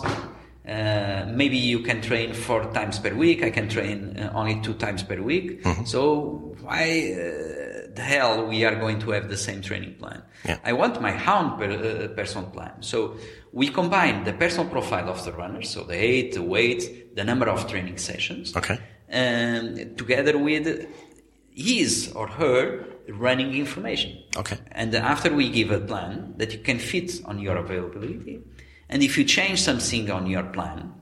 Uh, 0.67 1.27
maybe 1.29 1.59
you 1.59 1.81
can 1.81 2.01
train 2.01 2.33
four 2.33 2.65
times 2.73 2.99
per 2.99 3.15
week. 3.15 3.43
I 3.45 3.51
can 3.51 3.69
train 3.69 4.17
uh, 4.19 4.33
only 4.35 4.61
two 4.63 4.75
times 4.75 5.03
per 5.03 5.21
week. 5.21 5.63
So 5.85 6.55
why 6.63 7.13
uh, 7.13 7.93
the 7.95 8.03
hell 8.03 8.47
we 8.47 8.65
are 8.65 8.75
going 8.75 8.99
to 9.01 9.11
have 9.11 9.29
the 9.29 9.37
same 9.37 9.61
training 9.61 9.95
plan? 9.97 10.23
Yeah. 10.45 10.59
I 10.65 10.73
want 10.73 11.01
my 11.03 11.13
own 11.13 11.59
per, 11.59 11.71
uh, 11.71 12.09
personal 12.15 12.49
plan. 12.49 12.73
So 12.81 13.17
we 13.53 13.69
combine 13.69 14.25
the 14.25 14.33
personal 14.33 14.67
profile 14.71 15.11
of 15.11 15.23
the 15.25 15.33
runner, 15.33 15.61
so 15.63 15.85
the 15.85 15.99
height, 15.99 16.33
the 16.33 16.43
weight, 16.43 17.15
the 17.15 17.25
number 17.25 17.47
of 17.49 17.69
training 17.69 17.99
sessions, 17.99 18.57
Okay. 18.57 18.79
and 19.11 19.97
together 19.99 20.39
with 20.39 20.87
his 21.51 22.11
or 22.17 22.27
her 22.27 22.87
running 23.09 23.55
information. 23.55 24.19
Okay. 24.37 24.57
And 24.73 24.95
after 24.95 25.31
we 25.33 25.51
give 25.51 25.71
a 25.71 25.79
plan 25.79 26.35
that 26.39 26.53
you 26.55 26.59
can 26.61 26.79
fit 26.79 27.21
on 27.27 27.39
your 27.39 27.57
availability, 27.59 28.41
and 28.89 29.03
if 29.03 29.17
you 29.19 29.25
change 29.25 29.61
something 29.63 30.11
on 30.11 30.27
your 30.27 30.45
plan, 30.45 30.93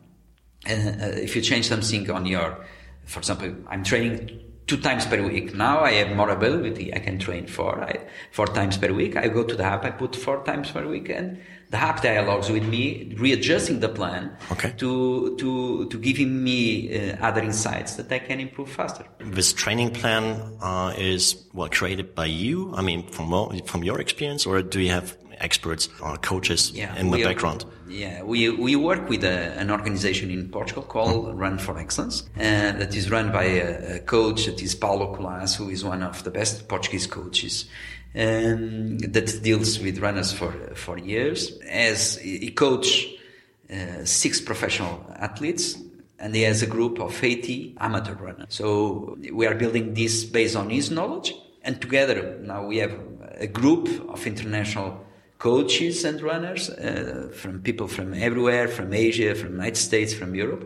uh, 0.68 0.72
uh, 0.72 1.06
if 1.26 1.34
you 1.36 1.42
change 1.42 1.68
something 1.68 2.10
on 2.10 2.26
your, 2.26 2.64
for 3.04 3.18
example, 3.18 3.54
I'm 3.68 3.82
training 3.82 4.40
two 4.66 4.76
times 4.76 5.04
per 5.06 5.20
week. 5.22 5.54
Now 5.54 5.80
I 5.80 5.92
have 5.92 6.16
more 6.16 6.30
availability. 6.30 6.94
I 6.94 7.00
can 7.00 7.18
train 7.18 7.46
four, 7.46 7.82
I, 7.82 7.98
four 8.30 8.46
times 8.46 8.78
per 8.78 8.92
week. 8.92 9.16
I 9.16 9.28
go 9.28 9.42
to 9.42 9.56
the 9.56 9.64
app, 9.64 9.84
I 9.84 9.90
put 9.90 10.14
four 10.14 10.44
times 10.44 10.70
per 10.70 10.86
week, 10.86 11.08
and 11.08 11.40
the 11.70 11.78
app 11.78 12.02
dialogues 12.02 12.48
with 12.50 12.64
me, 12.64 13.14
readjusting 13.18 13.80
the 13.80 13.88
plan 13.88 14.36
Okay. 14.52 14.72
to 14.76 15.34
to 15.38 15.88
to 15.88 15.98
giving 15.98 16.44
me 16.44 16.94
uh, 16.94 17.16
other 17.26 17.42
insights 17.42 17.94
that 17.96 18.12
I 18.12 18.18
can 18.20 18.40
improve 18.40 18.70
faster. 18.70 19.04
This 19.18 19.52
training 19.52 19.90
plan 19.92 20.58
uh, 20.60 20.92
is 20.96 21.44
well 21.54 21.70
created 21.70 22.14
by 22.14 22.26
you. 22.26 22.72
I 22.74 22.82
mean, 22.82 23.08
from 23.08 23.58
from 23.64 23.82
your 23.82 24.00
experience, 24.00 24.46
or 24.46 24.62
do 24.62 24.80
you 24.80 24.90
have 24.90 25.16
experts 25.42 25.88
or 26.00 26.16
coaches 26.16 26.72
in 26.74 27.10
the 27.10 27.22
are- 27.22 27.28
background? 27.28 27.64
Yeah, 27.88 28.22
we, 28.22 28.48
we 28.48 28.74
work 28.74 29.10
with 29.10 29.22
a, 29.22 29.52
an 29.58 29.70
organization 29.70 30.30
in 30.30 30.48
Portugal 30.48 30.82
called 30.82 31.38
Run 31.38 31.58
for 31.58 31.78
Excellence, 31.78 32.22
uh, 32.36 32.40
that 32.40 32.94
is 32.94 33.10
run 33.10 33.30
by 33.30 33.44
a, 33.44 33.96
a 33.96 33.98
coach 33.98 34.46
that 34.46 34.62
is 34.62 34.74
Paulo 34.74 35.14
Colas, 35.14 35.56
who 35.56 35.68
is 35.68 35.84
one 35.84 36.02
of 36.02 36.24
the 36.24 36.30
best 36.30 36.68
Portuguese 36.68 37.06
coaches. 37.06 37.66
Um, 38.14 38.98
that 38.98 39.42
deals 39.42 39.78
with 39.78 39.98
runners 39.98 40.34
for 40.34 40.52
for 40.74 40.98
years. 40.98 41.58
As 41.66 42.18
he 42.18 42.50
coach 42.50 43.08
uh, 43.72 44.04
six 44.04 44.38
professional 44.38 45.06
athletes, 45.16 45.78
and 46.18 46.34
he 46.34 46.42
has 46.42 46.62
a 46.62 46.66
group 46.66 47.00
of 47.00 47.24
80 47.24 47.76
amateur 47.80 48.14
runners. 48.14 48.48
So 48.50 49.16
we 49.32 49.46
are 49.46 49.54
building 49.54 49.94
this 49.94 50.24
based 50.24 50.56
on 50.56 50.68
his 50.68 50.90
knowledge, 50.90 51.34
and 51.62 51.80
together 51.80 52.38
now 52.42 52.66
we 52.66 52.78
have 52.78 52.92
a 53.38 53.46
group 53.46 53.88
of 54.10 54.26
international 54.26 55.04
coaches 55.42 56.04
and 56.04 56.20
runners 56.22 56.70
uh, 56.70 57.28
from 57.40 57.60
people 57.62 57.88
from 57.88 58.14
everywhere, 58.14 58.68
from 58.68 58.92
Asia, 58.92 59.34
from 59.34 59.48
the 59.48 59.58
United 59.62 59.76
States, 59.76 60.14
from 60.14 60.36
Europe, 60.36 60.64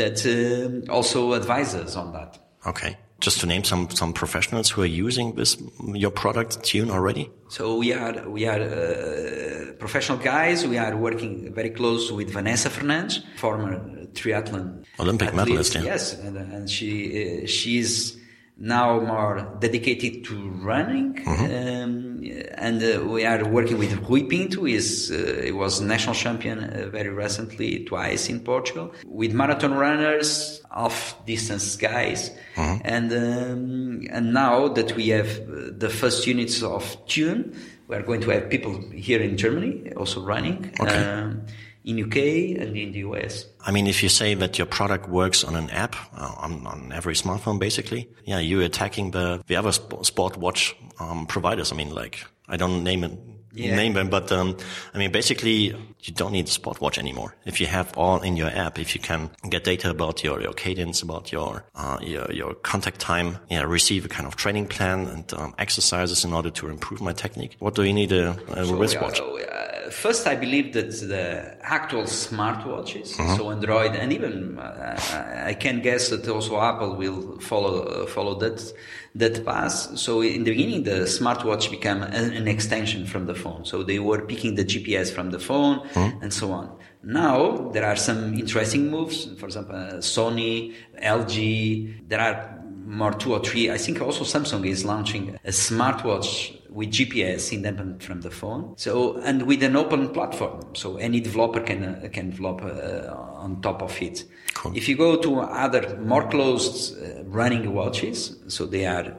that 0.00 0.18
uh, 0.26 0.92
also 0.92 1.32
advise 1.32 1.74
us 1.74 1.96
on 1.96 2.12
that. 2.12 2.30
Okay. 2.66 2.98
Just 3.20 3.40
to 3.40 3.46
name 3.46 3.64
some 3.64 3.88
some 4.00 4.12
professionals 4.12 4.68
who 4.72 4.82
are 4.82 4.94
using 5.06 5.36
this 5.36 5.56
your 6.04 6.10
product 6.10 6.62
Tune 6.62 6.90
already. 6.90 7.30
So 7.48 7.62
we 7.82 7.88
are 7.94 8.14
we 8.28 8.42
are 8.52 8.60
uh, 8.60 9.72
professional 9.84 10.18
guys. 10.18 10.66
We 10.66 10.78
are 10.84 10.94
working 11.08 11.54
very 11.54 11.70
close 11.70 12.12
with 12.12 12.28
Vanessa 12.38 12.68
Fernandes, 12.68 13.14
former 13.36 13.72
triathlon 14.18 14.84
Olympic 14.98 15.28
athlete. 15.28 15.48
medalist, 15.48 15.74
yeah. 15.74 15.92
Yes, 15.92 16.04
and, 16.24 16.36
and 16.36 16.68
she 16.68 16.88
uh, 17.20 17.46
she 17.46 17.78
is 17.78 18.18
now 18.56 19.00
more 19.00 19.56
dedicated 19.58 20.24
to 20.24 20.48
running. 20.62 21.20
Um, 21.26 22.22
and 22.56 22.82
uh, 22.82 23.04
we 23.04 23.24
are 23.24 23.44
working 23.44 23.78
with 23.78 23.92
Rui 24.08 24.22
Pinto. 24.24 24.64
He 24.64 24.74
is 24.74 25.10
uh, 25.10 25.42
he 25.44 25.52
was 25.52 25.80
national 25.80 26.14
champion 26.14 26.64
uh, 26.64 26.88
very 26.90 27.10
recently, 27.10 27.84
twice 27.84 28.28
in 28.28 28.40
Portugal, 28.40 28.92
with 29.06 29.32
marathon 29.32 29.74
runners, 29.74 30.62
half 30.72 31.16
distance 31.26 31.76
guys, 31.76 32.30
and 32.56 33.12
um, 33.12 34.06
and 34.10 34.32
now 34.32 34.68
that 34.68 34.94
we 34.96 35.08
have 35.08 35.28
uh, 35.40 35.70
the 35.76 35.90
first 35.90 36.26
units 36.26 36.62
of 36.62 36.96
Tune, 37.06 37.56
we 37.88 37.96
are 37.96 38.02
going 38.02 38.20
to 38.20 38.30
have 38.30 38.48
people 38.48 38.80
here 38.92 39.20
in 39.20 39.36
Germany 39.36 39.92
also 39.96 40.24
running. 40.24 40.72
Okay. 40.80 40.96
Um, 40.96 41.42
in 41.84 42.02
UK 42.02 42.16
and 42.60 42.76
in 42.76 42.92
the 42.92 43.00
US. 43.00 43.46
I 43.66 43.70
mean, 43.70 43.86
if 43.86 44.02
you 44.02 44.08
say 44.08 44.34
that 44.34 44.58
your 44.58 44.66
product 44.66 45.08
works 45.08 45.44
on 45.44 45.54
an 45.54 45.70
app, 45.70 45.94
uh, 46.16 46.32
on, 46.38 46.66
on 46.66 46.92
every 46.92 47.14
smartphone, 47.14 47.58
basically, 47.58 48.08
yeah, 48.24 48.38
you're 48.38 48.62
attacking 48.62 49.10
the, 49.10 49.42
the 49.46 49.56
other 49.56 49.72
sp- 49.72 50.02
sport 50.04 50.36
watch, 50.36 50.74
um, 50.98 51.26
providers. 51.26 51.72
I 51.72 51.76
mean, 51.76 51.90
like, 51.94 52.24
I 52.48 52.56
don't 52.56 52.82
name 52.82 53.04
it, 53.04 53.12
Yeah. 53.52 53.76
name 53.76 53.92
them, 53.92 54.08
but, 54.10 54.32
um, 54.32 54.56
I 54.94 54.98
mean, 54.98 55.12
basically, 55.12 55.76
you 56.04 56.12
don't 56.12 56.32
need 56.32 56.46
a 56.46 56.50
sport 56.50 56.80
watch 56.80 56.98
anymore. 56.98 57.34
If 57.46 57.60
you 57.60 57.66
have 57.66 57.96
all 57.96 58.20
in 58.20 58.36
your 58.36 58.48
app, 58.50 58.78
if 58.78 58.94
you 58.94 59.00
can 59.00 59.30
get 59.48 59.64
data 59.64 59.88
about 59.90 60.22
your, 60.22 60.40
your 60.40 60.52
cadence, 60.52 61.00
about 61.00 61.32
your, 61.32 61.64
uh, 61.74 61.98
your, 62.02 62.30
your 62.30 62.54
contact 62.54 63.00
time, 63.00 63.38
yeah, 63.50 63.62
receive 63.62 64.04
a 64.04 64.08
kind 64.08 64.26
of 64.26 64.36
training 64.36 64.66
plan 64.66 65.06
and, 65.06 65.32
um, 65.34 65.54
exercises 65.58 66.24
in 66.24 66.32
order 66.34 66.50
to 66.50 66.68
improve 66.68 67.00
my 67.00 67.12
technique. 67.14 67.56
What 67.58 67.74
do 67.74 67.84
you 67.84 67.94
need 67.94 68.12
a, 68.12 68.36
a 68.52 68.66
So, 68.66 68.76
wristwatch? 68.76 69.20
uh, 69.20 69.24
uh, 69.24 69.90
first, 69.90 70.26
I 70.26 70.34
believe 70.36 70.74
that 70.74 70.90
the 70.90 71.56
actual 71.62 72.02
smartwatches, 72.02 73.06
so 73.36 73.50
Android, 73.50 73.94
and 73.96 74.12
even 74.12 74.58
uh, 74.58 75.44
I 75.46 75.54
can 75.54 75.80
guess 75.80 76.10
that 76.10 76.28
also 76.28 76.60
Apple 76.60 76.96
will 76.96 77.38
follow 77.40 77.82
uh, 77.82 78.06
follow 78.06 78.34
that 78.40 78.72
that 79.16 79.44
path. 79.44 79.96
So 79.96 80.22
in 80.22 80.44
the 80.44 80.50
beginning, 80.50 80.82
the 80.84 81.06
smartwatch 81.06 81.70
became 81.70 82.02
an, 82.02 82.32
an 82.34 82.48
extension 82.48 83.06
from 83.06 83.26
the 83.26 83.34
phone. 83.34 83.64
So 83.64 83.82
they 83.84 84.00
were 84.00 84.20
picking 84.22 84.56
the 84.56 84.64
GPS 84.64 85.12
from 85.12 85.30
the 85.30 85.38
phone 85.38 85.86
and 85.94 86.32
so 86.32 86.52
on. 86.52 86.78
Now 87.02 87.70
there 87.72 87.84
are 87.84 87.96
some 87.96 88.34
interesting 88.34 88.90
moves. 88.90 89.26
For 89.38 89.46
example, 89.46 89.76
uh, 89.76 89.94
Sony, 89.98 90.74
LG. 91.02 92.08
There 92.08 92.20
are 92.20 92.60
more 92.86 93.12
two 93.12 93.32
or 93.32 93.40
three. 93.40 93.70
I 93.70 93.78
think 93.78 94.00
also 94.00 94.24
Samsung 94.24 94.66
is 94.66 94.84
launching 94.84 95.38
a 95.44 95.50
smartwatch 95.50 96.60
with 96.70 96.90
GPS 96.90 97.52
independent 97.52 98.02
from 98.02 98.20
the 98.20 98.30
phone. 98.30 98.74
So 98.76 99.18
and 99.18 99.46
with 99.46 99.62
an 99.62 99.76
open 99.76 100.10
platform, 100.10 100.74
so 100.74 100.96
any 100.96 101.20
developer 101.20 101.60
can 101.60 101.84
uh, 101.84 102.08
can 102.12 102.30
develop 102.30 102.62
uh, 102.62 103.14
on 103.14 103.60
top 103.60 103.82
of 103.82 104.00
it. 104.02 104.24
Cool. 104.54 104.76
If 104.76 104.88
you 104.88 104.96
go 104.96 105.16
to 105.16 105.40
other 105.40 105.98
more 106.00 106.28
closed 106.28 106.98
uh, 106.98 107.24
running 107.24 107.72
watches, 107.72 108.36
so 108.48 108.66
they 108.66 108.86
are 108.86 109.16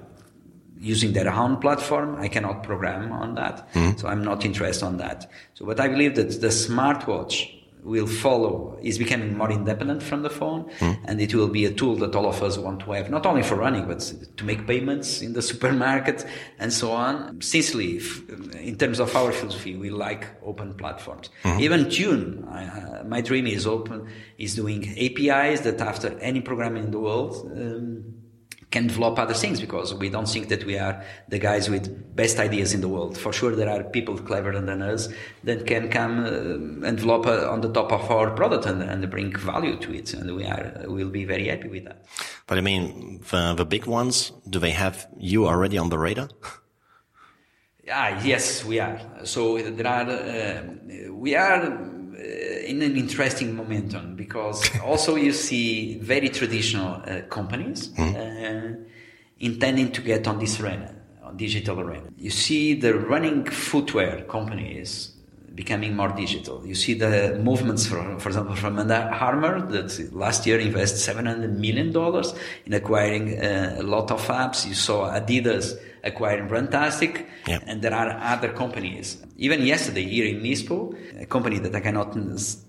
using 0.80 1.14
their 1.14 1.32
own 1.32 1.58
platform. 1.58 2.16
I 2.20 2.28
cannot 2.28 2.64
program 2.64 3.12
on 3.12 3.36
that, 3.36 3.68
so 3.98 4.08
I'm 4.08 4.24
not 4.24 4.46
interested 4.46 4.86
on 4.86 4.98
that. 4.98 5.30
So, 5.54 5.66
but 5.66 5.80
I 5.80 5.88
believe 5.88 6.16
that 6.16 6.42
the 6.42 6.48
smartwatch 6.50 7.52
will 7.86 8.08
follow 8.08 8.78
is 8.82 8.98
becoming 8.98 9.38
more 9.38 9.52
independent 9.52 10.02
from 10.02 10.24
the 10.24 10.30
phone 10.30 10.68
and 11.06 11.22
it 11.22 11.36
will 11.36 11.48
be 11.48 11.66
a 11.66 11.72
tool 11.72 11.96
that 11.96 12.16
all 12.16 12.26
of 12.28 12.42
us 12.42 12.58
want 12.58 12.80
to 12.80 12.92
have 12.92 13.12
not 13.12 13.28
only 13.28 13.44
for 13.44 13.56
running 13.56 13.86
but 13.86 14.00
to 14.38 14.44
make 14.44 14.66
payments 14.66 15.22
in 15.22 15.34
the 15.34 15.42
supermarket 15.52 16.26
and 16.58 16.74
so 16.74 16.92
on. 16.92 17.40
Sincerely 17.42 18.02
in 18.60 18.76
terms 18.76 19.00
of 19.00 19.16
our 19.16 19.32
philosophy 19.32 19.76
we 19.76 19.92
like 19.92 20.26
open 20.44 20.74
platforms. 20.74 21.30
Even 21.60 21.88
tune 21.88 22.44
I, 22.50 22.66
uh, 22.66 23.04
my 23.04 23.22
dream 23.22 23.46
is 23.46 23.68
open 23.68 24.08
is 24.40 24.56
doing 24.56 24.82
apis 24.98 25.62
that 25.62 25.80
after 25.80 26.18
any 26.20 26.42
program 26.42 26.76
in 26.78 26.90
the 26.90 27.00
world 27.00 27.36
um, 27.56 28.04
can 28.72 28.88
develop 28.88 29.18
other 29.20 29.34
things 29.34 29.62
because 29.62 29.94
we 29.94 30.10
don't 30.10 30.28
think 30.28 30.50
that 30.50 30.66
we 30.66 30.78
are 30.78 31.04
the 31.30 31.40
guys 31.40 31.70
with 31.70 32.16
best 32.16 32.40
ideas 32.40 32.74
in 32.74 32.82
the 32.82 32.88
world. 32.88 33.18
For 33.18 33.32
sure, 33.32 33.56
there 33.56 33.70
are 33.70 33.84
people 33.84 34.18
cleverer 34.18 34.60
than 34.60 34.82
us 34.82 35.10
that 35.44 35.66
can 35.66 35.90
come 35.90 36.26
uh, 36.26 36.88
and 36.88 36.98
develop 36.98 37.26
uh, 37.26 37.50
on 37.50 37.62
the 37.62 37.72
top 37.72 37.92
of 37.92 38.10
our 38.12 38.32
product 38.32 38.66
and, 38.66 38.82
and 38.82 39.10
bring 39.10 39.36
value 39.36 39.78
to 39.78 39.94
it, 39.94 40.14
and 40.14 40.36
we 40.36 40.46
are 40.46 40.84
will 40.88 41.10
be 41.10 41.26
very 41.26 41.48
happy 41.48 41.70
with 41.70 41.86
that. 41.86 42.06
But 42.48 42.58
I 42.58 42.62
mean, 42.62 43.22
the, 43.32 43.54
the 43.56 43.66
big 43.66 43.86
ones, 43.86 44.32
do 44.50 44.60
they 44.60 44.72
have 44.72 45.08
you 45.18 45.48
already 45.48 45.78
on 45.78 45.90
the 45.90 45.98
radar? 45.98 46.30
Ah, 47.92 48.20
yes, 48.24 48.66
we 48.66 48.80
are. 48.80 49.00
So 49.24 49.62
there 49.62 49.88
are 49.88 50.10
uh, 50.10 51.14
we 51.14 51.36
are 51.36 51.62
in 52.18 52.82
an 52.82 52.98
interesting 52.98 53.56
momentum 53.56 54.16
because 54.16 54.64
also 54.84 55.16
you 55.16 55.32
see 55.32 55.98
very 56.00 56.30
traditional 56.30 57.02
uh, 57.06 57.22
companies 57.30 57.98
uh, 58.00 58.74
intending 59.40 59.92
to 59.92 60.02
get 60.02 60.28
on 60.28 60.40
this 60.40 60.60
arena, 60.60 60.94
on 61.24 61.38
digital 61.38 61.80
arena. 61.80 62.08
You 62.18 62.30
see 62.30 62.74
the 62.74 62.96
running 62.96 63.46
footwear 63.46 64.24
companies 64.24 65.12
becoming 65.56 65.96
more 65.96 66.10
digital. 66.10 66.66
You 66.68 66.76
see 66.76 66.94
the 66.94 67.40
movements, 67.42 67.88
for, 67.88 68.20
for 68.20 68.30
example, 68.30 68.56
from 68.56 68.78
Under 68.78 68.94
Armour 68.94 69.62
that 69.72 70.14
last 70.14 70.46
year 70.46 70.60
invested 70.60 70.98
700 70.98 71.58
million 71.58 71.92
dollars 71.92 72.34
in 72.66 72.74
acquiring 72.74 73.40
uh, 73.40 73.78
a 73.80 73.84
lot 73.84 74.12
of 74.12 74.22
apps. 74.28 74.68
You 74.68 74.74
saw 74.74 75.10
Adidas 75.12 75.78
acquiring 76.06 76.48
Runtastic, 76.50 77.26
Yep. 77.48 77.64
and 77.68 77.82
there 77.82 77.94
are 77.94 78.12
other 78.34 78.50
companies. 78.54 79.18
Even 79.38 79.66
yesterday 79.66 80.04
here 80.04 80.26
in 80.26 80.42
ISPO, 80.44 81.22
a 81.22 81.26
company 81.26 81.60
that 81.60 81.76
I 81.76 81.80
cannot 81.80 82.16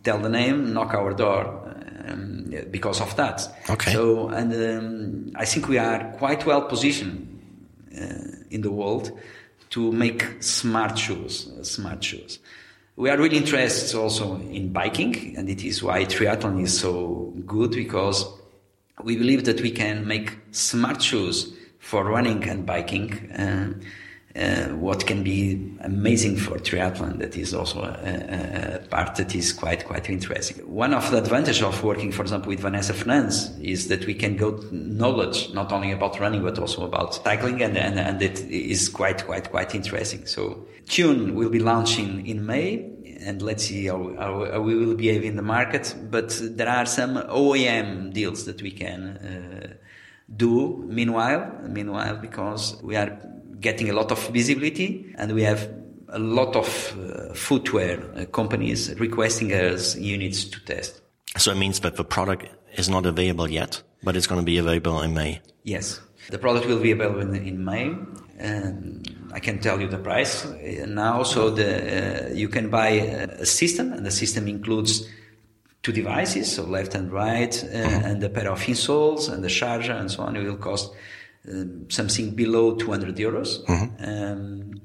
tell 0.02 0.18
the 0.18 0.28
name, 0.28 0.72
knock 0.72 0.94
our 0.94 1.12
door 1.14 1.74
um, 2.08 2.52
because 2.70 3.00
of 3.00 3.14
that. 3.16 3.46
Okay. 3.70 3.92
So, 3.92 4.28
and 4.28 4.52
um, 4.54 5.32
I 5.36 5.44
think 5.44 5.68
we 5.68 5.78
are 5.78 6.12
quite 6.18 6.44
well 6.46 6.62
positioned 6.62 7.28
uh, 7.94 8.04
in 8.50 8.62
the 8.62 8.70
world 8.70 9.12
to 9.70 9.92
make 9.92 10.42
smart 10.42 10.98
shoes, 10.98 11.48
uh, 11.48 11.62
smart 11.62 12.02
shoes. 12.02 12.38
We 12.96 13.10
are 13.10 13.18
really 13.18 13.36
interested 13.36 13.96
also 13.98 14.36
in 14.36 14.72
biking, 14.72 15.36
and 15.36 15.50
it 15.50 15.62
is 15.64 15.82
why 15.82 16.04
triathlon 16.06 16.62
is 16.62 16.78
so 16.78 17.34
good 17.44 17.72
because 17.72 18.24
we 19.04 19.16
believe 19.16 19.44
that 19.44 19.60
we 19.60 19.70
can 19.70 20.06
make 20.06 20.32
smart 20.52 21.02
shoes 21.02 21.52
for 21.86 22.02
running 22.02 22.42
and 22.48 22.66
biking. 22.66 23.30
Uh, 23.30 23.72
uh, 24.34 24.68
what 24.74 25.06
can 25.06 25.22
be 25.22 25.74
amazing 25.80 26.36
for 26.36 26.58
triathlon 26.58 27.18
that 27.18 27.38
is 27.38 27.54
also 27.54 27.80
a, 27.80 27.86
a, 27.86 28.74
a, 28.74 28.78
part 28.88 29.14
that 29.14 29.34
is 29.34 29.50
quite 29.52 29.86
quite 29.86 30.10
interesting. 30.10 30.58
One 30.66 30.92
of 30.92 31.10
the 31.10 31.16
advantages 31.16 31.62
of 31.62 31.82
working, 31.82 32.12
for 32.12 32.20
example, 32.20 32.48
with 32.50 32.60
Vanessa 32.60 32.92
Fernandes 32.92 33.58
is 33.62 33.88
that 33.88 34.04
we 34.04 34.14
can 34.14 34.36
go 34.36 34.60
knowledge 34.72 35.54
not 35.54 35.72
only 35.72 35.90
about 35.92 36.20
running 36.20 36.42
but 36.42 36.58
also 36.58 36.84
about 36.84 37.14
cycling, 37.14 37.62
and 37.62 37.78
and, 37.78 37.98
and 37.98 38.20
it 38.20 38.40
is 38.40 38.90
quite 38.90 39.24
quite 39.24 39.50
quite 39.50 39.74
interesting. 39.74 40.26
So 40.26 40.66
Tune 40.86 41.34
will 41.34 41.50
be 41.50 41.60
launching 41.60 42.26
in 42.26 42.44
May. 42.44 42.92
And 43.18 43.40
let's 43.40 43.64
see 43.64 43.86
how, 43.86 44.14
how, 44.18 44.52
how 44.52 44.60
we 44.60 44.76
will 44.76 44.94
behave 44.94 45.24
in 45.24 45.36
the 45.36 45.42
market. 45.42 45.96
But 46.10 46.38
there 46.42 46.68
are 46.68 46.84
some 46.84 47.16
OEM 47.16 48.12
deals 48.12 48.44
that 48.44 48.60
we 48.60 48.70
can 48.70 49.00
uh, 49.16 49.85
do 50.34 50.82
meanwhile, 50.88 51.60
meanwhile, 51.68 52.16
because 52.16 52.80
we 52.82 52.96
are 52.96 53.18
getting 53.60 53.90
a 53.90 53.92
lot 53.92 54.10
of 54.10 54.28
visibility 54.28 55.14
and 55.16 55.32
we 55.32 55.42
have 55.42 55.70
a 56.08 56.18
lot 56.18 56.56
of 56.56 56.96
uh, 56.98 57.34
footwear 57.34 58.02
uh, 58.16 58.24
companies 58.26 58.94
requesting 58.98 59.52
us 59.52 59.96
units 59.96 60.44
to 60.44 60.60
test. 60.64 61.00
So 61.36 61.50
it 61.52 61.56
means 61.56 61.80
that 61.80 61.96
the 61.96 62.04
product 62.04 62.46
is 62.74 62.88
not 62.88 63.06
available 63.06 63.48
yet, 63.50 63.82
but 64.02 64.16
it's 64.16 64.26
going 64.26 64.40
to 64.40 64.44
be 64.44 64.58
available 64.58 65.00
in 65.02 65.14
May. 65.14 65.40
Yes. 65.64 66.00
The 66.30 66.38
product 66.38 66.66
will 66.66 66.80
be 66.80 66.92
available 66.92 67.20
in, 67.20 67.34
in 67.34 67.64
May. 67.64 67.94
Um, 68.40 69.02
I 69.32 69.40
can 69.40 69.58
tell 69.60 69.80
you 69.80 69.88
the 69.88 69.98
price 69.98 70.44
uh, 70.44 70.86
now. 70.88 71.22
So 71.22 71.50
the, 71.50 72.30
uh, 72.30 72.34
you 72.34 72.48
can 72.48 72.70
buy 72.70 72.88
a 72.88 73.46
system 73.46 73.92
and 73.92 74.04
the 74.04 74.10
system 74.10 74.48
includes 74.48 75.08
two 75.86 75.92
devices, 75.92 76.52
so 76.52 76.64
left 76.64 76.96
and 76.96 77.12
right, 77.12 77.54
uh, 77.62 77.66
mm-hmm. 77.68 78.06
and 78.08 78.24
a 78.24 78.28
pair 78.28 78.50
of 78.50 78.60
insoles 78.62 79.32
and 79.32 79.44
the 79.44 79.48
charger 79.48 79.92
and 79.92 80.10
so 80.10 80.24
on. 80.24 80.34
It 80.34 80.42
will 80.42 80.56
cost 80.56 80.92
um, 81.48 81.88
something 81.88 82.34
below 82.34 82.74
200 82.74 83.14
euros. 83.16 83.64
Mm-hmm. 83.66 84.04
Um, 84.04 84.80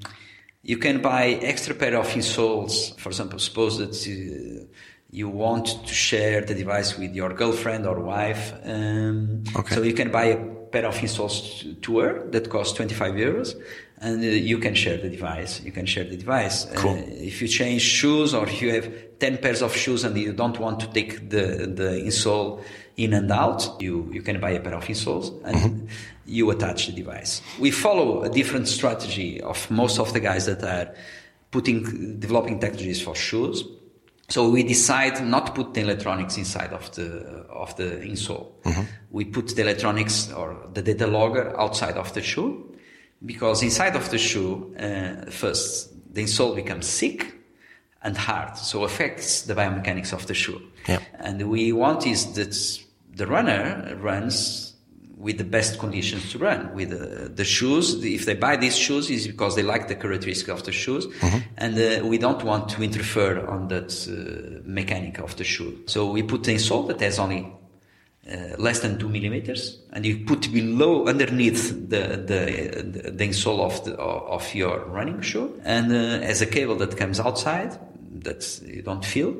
you 0.62 0.78
can 0.78 1.02
buy 1.02 1.24
extra 1.42 1.74
pair 1.74 1.96
of 1.96 2.06
insoles. 2.06 2.96
For 3.00 3.08
example, 3.08 3.40
suppose 3.40 3.78
that 3.78 3.94
uh, 4.06 4.64
you 5.12 5.28
want 5.28 5.66
to 5.86 5.94
share 5.94 6.40
the 6.40 6.54
device 6.54 6.96
with 6.96 7.14
your 7.14 7.34
girlfriend 7.34 7.86
or 7.86 8.00
wife. 8.00 8.54
Um, 8.64 9.44
okay. 9.54 9.74
So 9.74 9.82
you 9.82 9.92
can 9.92 10.10
buy 10.10 10.24
a 10.24 10.38
pair 10.72 10.86
of 10.86 10.96
insoles 10.96 11.80
to 11.82 11.98
her 11.98 12.26
that 12.30 12.48
costs 12.48 12.72
25 12.72 13.14
euros 13.14 13.54
and 13.98 14.24
uh, 14.24 14.26
you 14.26 14.56
can 14.56 14.74
share 14.74 14.96
the 14.96 15.10
device. 15.10 15.60
You 15.62 15.70
can 15.70 15.84
share 15.84 16.04
the 16.04 16.16
device. 16.16 16.66
Cool. 16.76 16.92
Uh, 16.92 17.02
if 17.06 17.42
you 17.42 17.48
change 17.48 17.82
shoes 17.82 18.32
or 18.32 18.48
if 18.48 18.62
you 18.62 18.72
have 18.72 18.90
10 19.18 19.36
pairs 19.38 19.60
of 19.60 19.76
shoes 19.76 20.02
and 20.02 20.16
you 20.16 20.32
don't 20.32 20.58
want 20.58 20.80
to 20.80 20.86
take 20.86 21.28
the, 21.28 21.70
the 21.72 22.02
insole 22.04 22.64
in 22.96 23.12
and 23.12 23.30
out, 23.30 23.80
you, 23.80 24.08
you 24.12 24.22
can 24.22 24.40
buy 24.40 24.50
a 24.50 24.60
pair 24.60 24.74
of 24.74 24.84
insoles 24.84 25.28
and 25.44 25.56
mm-hmm. 25.56 25.86
you 26.24 26.50
attach 26.50 26.86
the 26.86 26.92
device. 26.92 27.42
We 27.60 27.70
follow 27.70 28.22
a 28.22 28.30
different 28.30 28.66
strategy 28.66 29.42
of 29.42 29.70
most 29.70 29.98
of 29.98 30.14
the 30.14 30.20
guys 30.20 30.46
that 30.46 30.64
are 30.64 30.94
putting, 31.50 32.18
developing 32.18 32.60
technologies 32.60 33.02
for 33.02 33.14
shoes. 33.14 33.62
So 34.32 34.48
we 34.48 34.62
decide 34.62 35.22
not 35.26 35.44
to 35.46 35.52
put 35.52 35.74
the 35.74 35.82
electronics 35.82 36.38
inside 36.38 36.72
of 36.72 36.90
the 36.92 37.44
of 37.50 37.76
the 37.76 38.00
insole. 38.00 38.46
Mm-hmm. 38.64 38.84
We 39.10 39.26
put 39.26 39.48
the 39.48 39.60
electronics 39.60 40.32
or 40.32 40.56
the 40.72 40.80
data 40.80 41.06
logger 41.06 41.54
outside 41.60 41.98
of 41.98 42.14
the 42.14 42.22
shoe, 42.22 42.74
because 43.26 43.62
inside 43.62 43.94
of 43.94 44.08
the 44.08 44.16
shoe, 44.16 44.74
uh, 44.78 45.30
first 45.30 45.92
the 46.14 46.22
insole 46.22 46.54
becomes 46.56 46.98
thick 46.98 47.34
and 48.02 48.16
hard, 48.16 48.56
so 48.56 48.84
affects 48.84 49.42
the 49.42 49.54
biomechanics 49.54 50.14
of 50.14 50.26
the 50.26 50.34
shoe. 50.34 50.62
Yeah. 50.88 51.00
And 51.18 51.50
we 51.50 51.72
want 51.72 52.06
is 52.06 52.32
that 52.32 52.56
the 53.14 53.26
runner 53.26 53.98
runs 54.00 54.71
with 55.22 55.38
the 55.38 55.44
best 55.44 55.78
conditions 55.78 56.32
to 56.32 56.38
run 56.38 56.74
with 56.74 56.92
uh, 56.92 57.28
the 57.32 57.44
shoes. 57.44 58.04
If 58.04 58.26
they 58.26 58.34
buy 58.34 58.56
these 58.56 58.76
shoes, 58.76 59.08
is 59.08 59.28
because 59.28 59.54
they 59.54 59.62
like 59.62 59.86
the 59.86 59.94
characteristic 59.94 60.48
of 60.48 60.64
the 60.64 60.72
shoes, 60.72 61.06
mm-hmm. 61.06 61.38
and 61.56 61.78
uh, 61.78 62.06
we 62.06 62.18
don't 62.18 62.42
want 62.42 62.68
to 62.70 62.82
interfere 62.82 63.46
on 63.46 63.68
that 63.68 63.90
uh, 64.08 64.60
mechanic 64.66 65.20
of 65.20 65.36
the 65.36 65.44
shoe. 65.44 65.80
So 65.86 66.10
we 66.10 66.24
put 66.24 66.42
the 66.42 66.54
insole 66.54 66.88
that 66.88 67.00
has 67.00 67.20
only 67.20 67.46
uh, 68.30 68.56
less 68.58 68.80
than 68.80 68.98
two 68.98 69.08
millimeters, 69.08 69.78
and 69.92 70.04
you 70.04 70.24
put 70.26 70.52
below, 70.52 71.06
underneath 71.06 71.70
the 71.88 72.02
the, 72.30 73.10
the 73.12 73.24
insole 73.24 73.60
of 73.60 73.84
the, 73.84 73.94
of 73.96 74.52
your 74.54 74.84
running 74.86 75.22
shoe, 75.22 75.60
and 75.64 75.92
uh, 75.92 76.26
as 76.26 76.42
a 76.42 76.46
cable 76.46 76.74
that 76.74 76.96
comes 76.96 77.20
outside 77.20 77.78
that 78.24 78.60
you 78.66 78.82
don't 78.82 79.04
feel, 79.04 79.36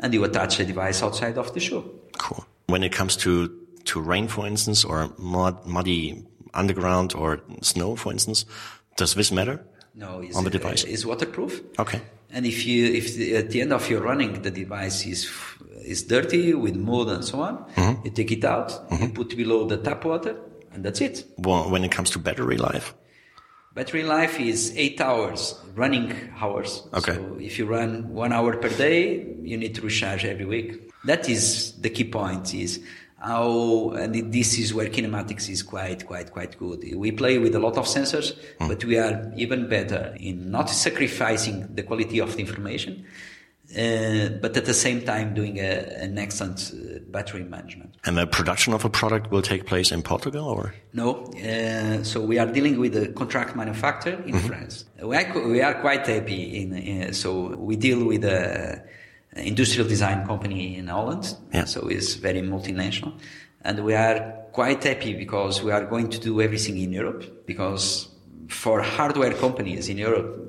and 0.00 0.14
you 0.14 0.24
attach 0.24 0.60
a 0.60 0.64
device 0.64 1.02
outside 1.02 1.36
of 1.36 1.52
the 1.52 1.60
shoe. 1.60 1.84
Cool. 2.16 2.44
When 2.68 2.82
it 2.82 2.92
comes 2.92 3.16
to 3.16 3.65
to 3.86 4.00
rain, 4.00 4.28
for 4.28 4.46
instance, 4.46 4.84
or 4.84 5.12
mud, 5.18 5.64
muddy 5.66 6.24
underground 6.54 7.14
or 7.14 7.40
snow, 7.62 7.96
for 7.96 8.12
instance, 8.12 8.44
does 8.96 9.14
this 9.14 9.30
matter? 9.30 9.64
No, 9.94 10.22
on 10.34 10.44
the 10.44 10.50
device 10.50 10.84
uh, 10.84 10.88
is 10.88 11.06
waterproof. 11.06 11.62
Okay. 11.78 12.02
And 12.30 12.44
if 12.44 12.66
you, 12.66 12.84
if 12.92 13.14
the, 13.14 13.36
at 13.36 13.50
the 13.50 13.62
end 13.62 13.72
of 13.72 13.88
your 13.88 14.02
running 14.02 14.42
the 14.42 14.50
device 14.50 15.06
is 15.06 15.30
is 15.82 16.02
dirty 16.02 16.52
with 16.52 16.76
mud 16.76 17.08
and 17.08 17.24
so 17.24 17.40
on, 17.40 17.64
mm-hmm. 17.74 18.04
you 18.04 18.10
take 18.10 18.30
it 18.32 18.44
out, 18.44 18.68
mm-hmm. 18.68 19.04
you 19.04 19.08
put 19.10 19.36
below 19.36 19.66
the 19.66 19.78
tap 19.78 20.04
water, 20.04 20.36
and 20.72 20.84
that's 20.84 21.00
it. 21.00 21.24
Well, 21.38 21.70
when 21.70 21.84
it 21.84 21.92
comes 21.92 22.10
to 22.10 22.18
battery 22.18 22.58
life. 22.58 22.94
Battery 23.74 24.04
life 24.04 24.40
is 24.40 24.74
eight 24.76 25.00
hours, 25.00 25.58
running 25.74 26.12
hours. 26.40 26.88
Okay. 26.94 27.14
So 27.14 27.36
if 27.38 27.58
you 27.58 27.66
run 27.66 28.12
one 28.12 28.32
hour 28.32 28.56
per 28.56 28.70
day, 28.70 29.26
you 29.42 29.56
need 29.56 29.74
to 29.74 29.82
recharge 29.82 30.24
every 30.24 30.46
week. 30.46 30.90
That 31.04 31.28
is 31.28 31.72
the 31.80 31.90
key 31.90 32.04
point 32.04 32.54
is 32.54 32.80
how, 33.18 33.90
and 33.90 34.32
this 34.32 34.58
is 34.58 34.74
where 34.74 34.88
Kinematix 34.88 35.48
is 35.48 35.62
quite, 35.62 36.06
quite, 36.06 36.30
quite 36.32 36.58
good. 36.58 36.84
We 36.94 37.12
play 37.12 37.38
with 37.38 37.54
a 37.54 37.58
lot 37.58 37.78
of 37.78 37.86
sensors, 37.86 38.38
mm. 38.60 38.68
but 38.68 38.84
we 38.84 38.98
are 38.98 39.32
even 39.36 39.68
better 39.68 40.14
in 40.20 40.50
not 40.50 40.68
sacrificing 40.68 41.74
the 41.74 41.82
quality 41.82 42.20
of 42.20 42.36
the 42.36 42.40
information, 42.40 43.06
uh, 43.72 44.28
but 44.40 44.56
at 44.56 44.66
the 44.66 44.74
same 44.74 45.02
time 45.02 45.34
doing 45.34 45.58
a, 45.58 45.96
an 45.98 46.18
excellent 46.18 46.72
uh, 46.74 46.98
battery 47.08 47.44
management. 47.44 47.96
And 48.04 48.18
the 48.18 48.26
production 48.26 48.74
of 48.74 48.84
a 48.84 48.90
product 48.90 49.30
will 49.30 49.42
take 49.42 49.64
place 49.64 49.90
in 49.90 50.02
Portugal, 50.02 50.44
or 50.44 50.74
no? 50.92 51.24
Uh, 51.42 52.04
so 52.04 52.20
we 52.20 52.38
are 52.38 52.46
dealing 52.46 52.78
with 52.78 52.94
a 52.96 53.08
contract 53.08 53.56
manufacturer 53.56 54.22
in 54.26 54.34
mm-hmm. 54.34 54.46
France. 54.46 54.84
We 55.02 55.16
are, 55.16 55.48
we 55.48 55.62
are 55.62 55.74
quite 55.80 56.06
happy 56.06 56.62
in, 56.62 56.74
in 56.74 57.14
so 57.14 57.56
we 57.56 57.76
deal 57.76 58.04
with 58.04 58.24
a 58.24 58.84
industrial 59.36 59.88
design 59.88 60.26
company 60.26 60.76
in 60.76 60.88
Holland. 60.88 61.36
Yeah. 61.52 61.64
So 61.64 61.88
it's 61.88 62.14
very 62.14 62.42
multinational. 62.42 63.12
And 63.62 63.84
we 63.84 63.94
are 63.94 64.46
quite 64.52 64.82
happy 64.84 65.14
because 65.14 65.62
we 65.62 65.72
are 65.72 65.84
going 65.84 66.08
to 66.10 66.18
do 66.18 66.40
everything 66.40 66.78
in 66.78 66.92
Europe 66.92 67.46
because 67.46 68.08
for 68.48 68.80
hardware 68.80 69.32
companies 69.32 69.88
in 69.88 69.98
Europe, 69.98 70.46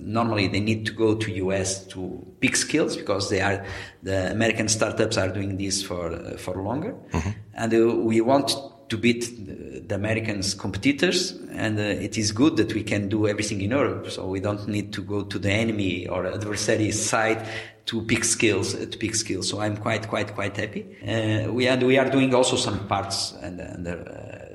normally 0.00 0.48
they 0.48 0.60
need 0.60 0.86
to 0.86 0.92
go 0.92 1.14
to 1.14 1.30
US 1.32 1.86
to 1.88 2.26
pick 2.40 2.56
skills 2.56 2.96
because 2.96 3.28
they 3.30 3.40
are 3.40 3.64
the 4.02 4.30
American 4.30 4.68
startups 4.68 5.16
are 5.16 5.28
doing 5.28 5.56
this 5.56 5.82
for 5.82 6.36
for 6.38 6.62
longer, 6.62 6.94
mm-hmm. 7.12 7.30
and 7.54 8.04
we 8.04 8.20
want 8.20 8.52
to 8.90 8.98
beat 8.98 9.46
the, 9.46 9.80
the 9.80 9.94
Americans 9.94 10.52
competitors, 10.54 11.32
and 11.52 11.78
uh, 11.78 11.82
it 11.82 12.18
is 12.18 12.32
good 12.32 12.56
that 12.56 12.74
we 12.74 12.82
can 12.82 13.08
do 13.08 13.26
everything 13.26 13.60
in 13.62 13.70
Europe, 13.70 14.10
so 14.10 14.26
we 14.26 14.40
don't 14.40 14.68
need 14.68 14.92
to 14.92 15.02
go 15.02 15.22
to 15.22 15.38
the 15.38 15.50
enemy 15.50 16.06
or 16.08 16.26
adversary 16.26 16.90
side 16.90 17.48
to 17.86 18.02
pick 18.02 18.24
skills 18.24 18.74
to 18.74 18.98
pick 18.98 19.14
skills. 19.14 19.48
So 19.48 19.60
I'm 19.60 19.76
quite 19.76 20.08
quite 20.08 20.34
quite 20.34 20.56
happy. 20.56 20.86
Uh, 21.02 21.52
we 21.52 21.66
and 21.66 21.82
we 21.82 21.98
are 21.98 22.10
doing 22.10 22.34
also 22.34 22.56
some 22.56 22.86
parts 22.86 23.32
and, 23.42 23.60
and 23.60 23.86
uh, 23.86 23.94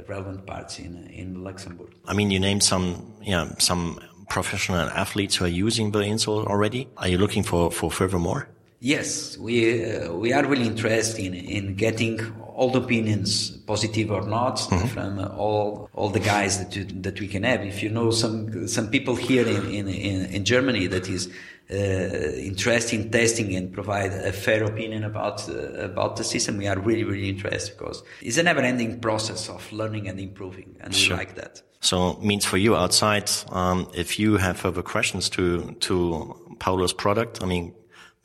relevant 0.08 0.46
parts 0.46 0.80
in 0.80 1.08
in 1.08 1.44
Luxembourg. 1.44 1.90
I 2.06 2.14
mean, 2.14 2.30
you 2.32 2.40
named 2.40 2.64
some 2.64 3.14
yeah 3.22 3.50
some 3.58 4.00
professional 4.30 4.90
athletes 4.90 5.36
who 5.36 5.46
are 5.46 5.56
using 5.66 5.92
the 5.92 6.00
insole 6.00 6.46
already. 6.46 6.88
Are 6.98 7.08
you 7.08 7.18
looking 7.18 7.44
for 7.44 7.72
for 7.72 7.90
further 7.90 8.20
more? 8.20 8.48
Yes, 8.80 9.38
we 9.38 9.84
uh, 9.84 10.14
we 10.14 10.34
are 10.34 10.46
really 10.46 10.68
interested 10.68 11.26
in 11.26 11.34
in 11.34 11.76
getting 11.76 12.20
all 12.56 12.70
the 12.72 12.80
opinions, 12.80 13.50
positive 13.50 14.10
or 14.12 14.22
not, 14.22 14.58
mm-hmm. 14.58 14.88
from 14.88 15.20
all 15.38 15.90
all 15.94 16.10
the 16.10 16.20
guys 16.20 16.58
that 16.60 16.76
you, 16.76 16.86
that 17.02 17.20
we 17.20 17.28
can 17.28 17.44
have. 17.44 17.62
If 17.66 17.84
you 17.84 17.90
know 17.90 18.12
some 18.12 18.68
some 18.68 18.88
people 18.90 19.16
here 19.16 19.48
in 19.48 19.64
in, 19.80 19.88
in, 19.88 20.26
in 20.36 20.46
Germany 20.46 20.88
that 20.88 21.10
is 21.10 21.28
uh, 21.70 21.76
interested 21.76 23.00
in 23.00 23.12
testing 23.12 23.56
and 23.56 23.74
provide 23.74 24.12
a 24.12 24.32
fair 24.32 24.64
opinion 24.64 25.04
about 25.04 25.48
uh, 25.50 25.92
about 25.92 26.16
the 26.16 26.24
system, 26.24 26.58
we 26.58 26.68
are 26.68 26.80
really 26.80 27.04
really 27.04 27.30
interested 27.30 27.78
because 27.78 28.04
it's 28.22 28.38
a 28.38 28.44
never-ending 28.44 29.00
process 29.02 29.50
of 29.50 29.72
learning 29.74 30.08
and 30.08 30.20
improving, 30.20 30.78
and 30.80 30.96
sure. 30.96 31.18
we 31.18 31.24
like 31.24 31.36
that. 31.36 31.62
So 31.82 32.18
means 32.22 32.46
for 32.46 32.58
you 32.58 32.76
outside, 32.76 33.30
um, 33.50 33.88
if 33.94 34.18
you 34.18 34.38
have 34.38 34.58
further 34.58 34.82
questions 34.82 35.30
to 35.32 35.76
to 35.82 36.56
Paulo's 36.60 36.94
product, 36.94 37.44
I 37.44 37.46
mean 37.46 37.74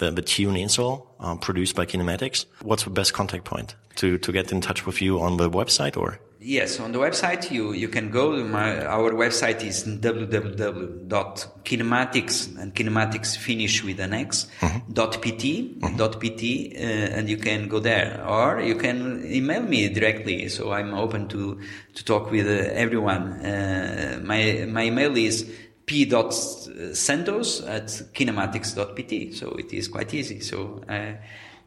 the, 0.01 0.11
the 0.11 0.23
tune 0.23 0.57
insole 0.57 1.07
um, 1.21 1.39
produced 1.39 1.77
by 1.77 1.87
Kinematix. 1.87 2.47
What's 2.63 2.83
the 2.85 2.91
best 2.91 3.15
contact 3.15 3.45
point 3.45 3.77
to, 3.97 4.17
to 4.19 4.33
get 4.33 4.51
in 4.51 4.61
touch 4.61 4.87
with 4.87 5.01
you 5.01 5.21
on 5.21 5.37
the 5.37 5.49
website 5.49 5.97
or? 5.97 6.19
Yes, 6.43 6.81
on 6.81 6.93
the 6.93 6.99
website 6.99 7.51
you, 7.51 7.75
you 7.75 7.89
can 7.89 8.11
go. 8.11 8.43
My, 8.43 8.83
our 8.87 9.13
website 9.13 9.63
is 9.63 9.85
www.kinematix 9.85 12.59
and 12.59 12.75
kinematix 12.75 13.37
finish 13.37 13.85
with 13.85 14.01
an 14.01 14.15
X 14.15 14.47
mm-hmm. 14.61 14.91
dot 14.91 15.21
pt 15.21 15.79
mm-hmm. 15.79 15.99
dot 15.99 16.19
pt 16.19 16.75
uh, 16.75 16.79
and 17.17 17.29
you 17.29 17.37
can 17.37 17.69
go 17.69 17.79
there 17.79 18.27
or 18.27 18.63
you 18.63 18.75
can 18.75 19.23
email 19.31 19.63
me 19.63 19.91
directly. 19.91 20.49
So 20.49 20.73
I'm 20.73 20.95
open 20.95 21.29
to 21.29 21.61
to 21.93 22.05
talk 22.07 22.31
with 22.31 22.47
uh, 22.47 22.71
everyone. 22.73 23.45
Uh, 23.45 24.19
my 24.25 24.65
my 24.67 24.85
email 24.85 25.15
is 25.19 25.45
p.santos 25.91 27.63
at 27.63 27.87
kinematix.pt. 28.15 29.35
So 29.35 29.51
it 29.59 29.73
is 29.73 29.89
quite 29.89 30.15
easy. 30.15 30.39
So 30.39 30.85
uh, 30.89 31.15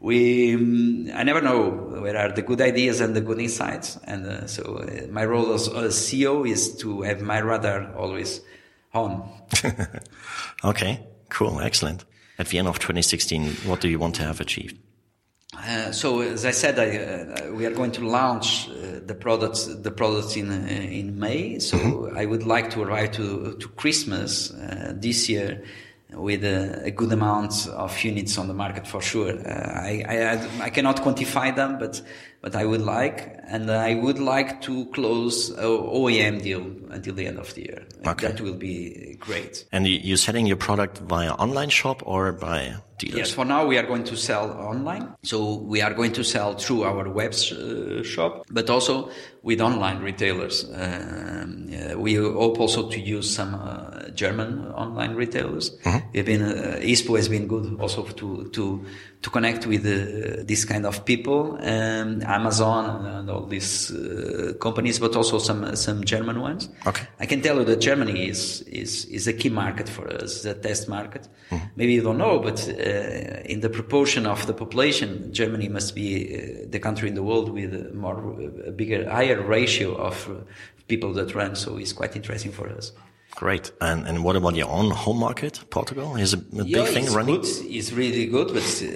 we, 0.00 0.54
um, 0.54 1.10
I 1.14 1.24
never 1.24 1.42
know 1.42 1.68
where 2.00 2.16
are 2.16 2.32
the 2.32 2.40
good 2.40 2.62
ideas 2.62 3.02
and 3.02 3.14
the 3.14 3.20
good 3.20 3.38
insights. 3.38 3.98
And 4.04 4.24
uh, 4.26 4.46
so 4.46 4.76
uh, 4.76 5.08
my 5.10 5.26
role 5.26 5.52
as, 5.52 5.68
as, 5.68 5.94
CEO 5.94 6.48
is 6.48 6.74
to 6.78 7.02
have 7.02 7.20
my 7.20 7.36
radar 7.36 7.94
always 7.96 8.40
on. 8.94 9.30
okay, 10.64 11.06
cool, 11.28 11.60
excellent. 11.60 12.06
At 12.38 12.48
the 12.48 12.58
end 12.58 12.68
of 12.68 12.78
2016, 12.78 13.50
what 13.66 13.82
do 13.82 13.90
you 13.90 13.98
want 13.98 14.14
to 14.14 14.22
have 14.22 14.40
achieved? 14.40 14.78
Uh, 15.56 15.92
so 15.92 16.20
as 16.20 16.44
I 16.44 16.50
said, 16.50 16.78
I, 16.78 17.46
uh, 17.46 17.52
we 17.52 17.66
are 17.66 17.70
going 17.70 17.92
to 17.92 18.06
launch 18.06 18.68
uh, 18.68 19.00
the 19.04 19.14
products 19.14 19.66
the 19.66 19.90
products 19.90 20.36
in 20.36 20.50
uh, 20.50 20.66
in 20.68 21.18
May. 21.18 21.58
So 21.58 21.76
mm-hmm. 21.78 22.16
I 22.16 22.26
would 22.26 22.44
like 22.44 22.70
to 22.70 22.82
arrive 22.82 23.12
to 23.12 23.54
to 23.54 23.68
Christmas 23.68 24.52
uh, 24.52 24.92
this 24.94 25.28
year 25.28 25.64
with 26.10 26.44
a, 26.44 26.84
a, 26.84 26.90
good 26.92 27.12
amount 27.12 27.66
of 27.68 27.98
units 28.04 28.38
on 28.38 28.46
the 28.46 28.54
market 28.54 28.86
for 28.86 29.02
sure. 29.02 29.32
I, 29.48 30.04
I, 30.08 30.64
I 30.66 30.70
cannot 30.70 31.02
quantify 31.02 31.54
them, 31.56 31.78
but 31.78 32.02
but 32.44 32.54
I 32.54 32.66
would 32.66 32.82
like, 32.82 33.40
and 33.48 33.70
I 33.70 33.94
would 33.94 34.18
like 34.18 34.60
to 34.62 34.84
close 34.92 35.48
a 35.52 35.62
OEM 35.64 36.42
deal 36.42 36.60
until 36.90 37.14
the 37.14 37.26
end 37.26 37.38
of 37.38 37.54
the 37.54 37.62
year. 37.62 37.86
Okay. 38.06 38.26
That 38.26 38.38
will 38.42 38.52
be 38.52 39.16
great. 39.18 39.64
And 39.72 39.86
you're 39.88 40.18
selling 40.18 40.44
your 40.44 40.58
product 40.58 40.98
via 40.98 41.32
online 41.32 41.70
shop 41.70 42.02
or 42.04 42.32
by 42.32 42.74
dealers? 42.98 43.18
Yes, 43.18 43.30
for 43.32 43.44
now 43.44 43.66
we 43.66 43.78
are 43.78 43.86
going 43.86 44.04
to 44.04 44.16
sell 44.16 44.50
online. 44.52 45.14
So 45.22 45.54
we 45.54 45.80
are 45.82 45.94
going 45.94 46.12
to 46.12 46.24
sell 46.24 46.54
through 46.54 46.84
our 46.84 47.08
web 47.08 47.32
uh, 47.32 48.02
shop, 48.02 48.44
but 48.50 48.70
also 48.70 49.10
with 49.42 49.60
online 49.60 50.00
retailers. 50.00 50.64
Um, 50.72 51.70
uh, 51.72 51.98
we 51.98 52.14
hope 52.14 52.60
also 52.60 52.88
to 52.88 53.00
use 53.00 53.34
some 53.34 53.54
uh, 53.54 54.08
German 54.10 54.66
online 54.72 55.14
retailers. 55.14 55.76
Mm-hmm. 55.78 56.08
We've 56.12 56.26
been, 56.26 56.42
uh, 56.42 56.80
ISPO 56.80 57.16
has 57.16 57.28
been 57.28 57.46
good 57.46 57.78
also 57.80 58.04
to, 58.04 58.48
to, 58.50 58.84
to 59.22 59.30
connect 59.30 59.66
with 59.66 59.84
uh, 59.86 60.44
this 60.44 60.64
kind 60.64 60.86
of 60.86 61.04
people. 61.04 61.58
Um, 61.60 62.22
Amazon 62.38 63.06
and 63.06 63.30
all 63.30 63.46
these 63.46 63.90
uh, 63.90 64.54
companies, 64.60 64.98
but 64.98 65.16
also 65.16 65.38
some 65.38 65.76
some 65.76 65.98
German 66.04 66.40
ones. 66.40 66.68
Okay. 66.86 67.06
I 67.20 67.26
can 67.26 67.40
tell 67.40 67.56
you 67.58 67.64
that 67.64 67.80
Germany 67.80 68.28
is 68.28 68.62
is 68.62 69.04
is 69.06 69.26
a 69.28 69.32
key 69.32 69.50
market 69.50 69.88
for 69.88 70.04
us, 70.22 70.42
the 70.42 70.54
test 70.54 70.88
market. 70.88 71.22
Mm-hmm. 71.50 71.66
Maybe 71.76 71.92
you 71.96 72.02
don't 72.02 72.18
know, 72.18 72.38
but 72.48 72.58
uh, 72.68 73.52
in 73.52 73.60
the 73.60 73.70
proportion 73.78 74.26
of 74.26 74.46
the 74.46 74.54
population, 74.54 75.32
Germany 75.32 75.68
must 75.68 75.94
be 75.94 76.08
uh, 76.10 76.66
the 76.74 76.80
country 76.86 77.08
in 77.08 77.14
the 77.14 77.26
world 77.30 77.48
with 77.58 77.72
a 77.74 77.92
more 77.94 78.18
a 78.66 78.72
bigger, 78.80 79.00
higher 79.10 79.40
ratio 79.40 79.94
of 79.94 80.16
uh, 80.28 80.34
people 80.88 81.12
that 81.14 81.34
run. 81.34 81.54
So 81.56 81.76
it's 81.78 81.92
quite 81.92 82.16
interesting 82.16 82.52
for 82.52 82.68
us. 82.68 82.92
Great. 83.34 83.72
And 83.80 84.06
and 84.06 84.22
what 84.22 84.36
about 84.36 84.54
your 84.54 84.68
own 84.68 84.90
home 84.90 85.18
market, 85.18 85.64
Portugal? 85.70 86.16
Is 86.16 86.34
a, 86.34 86.38
a 86.38 86.64
yeah, 86.64 86.84
big 86.84 86.94
thing 86.94 87.04
it's 87.04 87.14
running? 87.14 87.40
Good. 87.40 87.46
It's 87.64 87.92
really 87.92 88.26
good, 88.26 88.48
but 88.48 88.82
uh, 88.82 88.86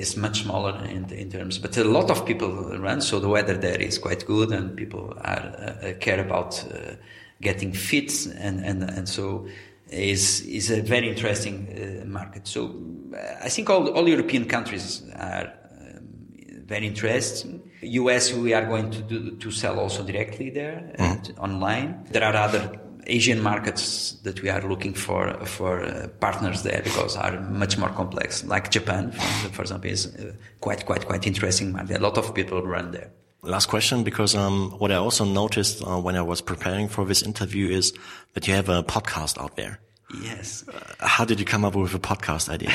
it's 0.00 0.16
much 0.16 0.42
smaller 0.42 0.84
in, 0.84 1.10
in 1.12 1.30
terms. 1.30 1.58
But 1.58 1.76
a 1.76 1.84
lot 1.84 2.10
of 2.10 2.24
people 2.24 2.50
run, 2.78 3.00
so 3.00 3.18
the 3.18 3.28
weather 3.28 3.56
there 3.56 3.80
is 3.80 3.98
quite 3.98 4.24
good, 4.26 4.52
and 4.52 4.76
people 4.76 5.12
are 5.24 5.54
uh, 5.58 5.86
uh 5.86 5.92
care 5.98 6.20
about 6.20 6.64
uh, 6.72 6.94
getting 7.40 7.72
fit, 7.72 8.26
and 8.38 8.64
and 8.64 8.84
and 8.84 9.08
so 9.08 9.46
is 9.90 10.42
is 10.42 10.70
a 10.70 10.82
very 10.82 11.08
interesting 11.08 11.68
uh, 11.68 12.06
market. 12.06 12.46
So 12.46 12.72
uh, 13.12 13.44
I 13.44 13.48
think 13.48 13.70
all 13.70 13.88
all 13.88 14.08
European 14.08 14.44
countries 14.44 15.02
are 15.16 15.52
um, 15.80 16.64
very 16.64 16.86
interesting. 16.86 17.60
US 17.82 18.32
we 18.34 18.54
are 18.54 18.66
going 18.66 18.90
to 18.90 19.02
do, 19.02 19.36
to 19.36 19.50
sell 19.50 19.80
also 19.80 20.04
directly 20.04 20.50
there 20.50 20.92
mm. 20.96 21.38
online. 21.38 22.06
There 22.12 22.22
are 22.22 22.36
other 22.36 22.78
Asian 23.10 23.42
markets 23.42 24.12
that 24.22 24.42
we 24.42 24.48
are 24.48 24.62
looking 24.62 24.94
for 24.94 25.32
for 25.44 25.82
uh, 25.82 26.08
partners 26.20 26.62
there 26.62 26.82
because 26.82 27.16
are 27.16 27.40
much 27.50 27.76
more 27.78 27.90
complex. 27.90 28.44
Like 28.44 28.70
Japan, 28.70 29.12
for 29.52 29.62
example, 29.62 29.90
is 29.90 30.06
uh, 30.06 30.32
quite 30.60 30.86
quite 30.86 31.06
quite 31.06 31.26
interesting 31.26 31.72
market. 31.72 31.98
A 31.98 32.00
lot 32.00 32.18
of 32.18 32.34
people 32.34 32.62
run 32.62 32.92
there. 32.92 33.10
Last 33.42 33.66
question, 33.66 34.04
because 34.04 34.34
um, 34.34 34.72
what 34.78 34.90
I 34.92 34.96
also 34.96 35.24
noticed 35.24 35.82
uh, 35.82 35.98
when 35.98 36.14
I 36.14 36.22
was 36.22 36.42
preparing 36.42 36.88
for 36.88 37.06
this 37.06 37.22
interview 37.22 37.68
is 37.70 37.94
that 38.34 38.46
you 38.46 38.54
have 38.54 38.68
a 38.68 38.82
podcast 38.82 39.38
out 39.38 39.56
there. 39.56 39.80
Yes. 40.22 40.64
Uh, 40.68 41.06
how 41.06 41.24
did 41.24 41.40
you 41.40 41.46
come 41.46 41.64
up 41.64 41.74
with 41.74 41.94
a 41.94 41.98
podcast 41.98 42.50
idea? 42.50 42.72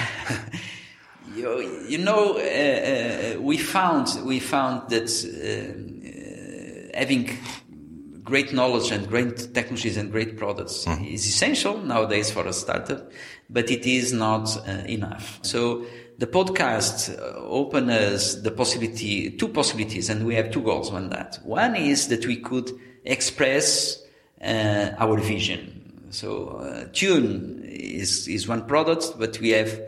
you, 1.35 1.61
you 1.87 1.99
know, 1.99 2.33
uh, 2.33 3.37
uh, 3.37 3.41
we 3.41 3.57
found 3.57 4.07
we 4.25 4.39
found 4.39 4.89
that 4.89 5.09
having 6.95 7.37
great 8.25 8.51
knowledge 8.51 8.91
and 8.91 9.07
great 9.07 9.53
technologies 9.53 9.97
and 9.97 10.11
great 10.11 10.35
products 10.35 10.85
mm. 10.85 11.13
is 11.13 11.25
essential 11.25 11.77
nowadays 11.77 12.31
for 12.31 12.45
a 12.47 12.53
startup, 12.53 13.11
but 13.49 13.69
it 13.69 13.85
is 13.85 14.11
not 14.11 14.49
uh, 14.67 14.71
enough. 14.87 15.39
So 15.43 15.85
the 16.17 16.27
podcast 16.27 17.17
uh, 17.17 17.37
opens 17.37 17.91
us 17.91 18.35
the 18.35 18.51
possibility, 18.51 19.29
two 19.31 19.49
possibilities, 19.49 20.09
and 20.09 20.25
we 20.25 20.35
have 20.35 20.51
two 20.51 20.61
goals 20.61 20.91
on 20.91 21.09
that. 21.09 21.39
One 21.43 21.75
is 21.75 22.07
that 22.07 22.25
we 22.25 22.37
could 22.37 22.71
express 23.03 24.01
uh, 24.41 24.91
our 24.97 25.17
vision. 25.17 26.07
So 26.09 26.47
uh, 26.47 26.87
Tune 26.93 27.63
is, 27.65 28.27
is 28.27 28.47
one 28.47 28.65
product, 28.65 29.19
but 29.19 29.39
we 29.39 29.49
have 29.49 29.79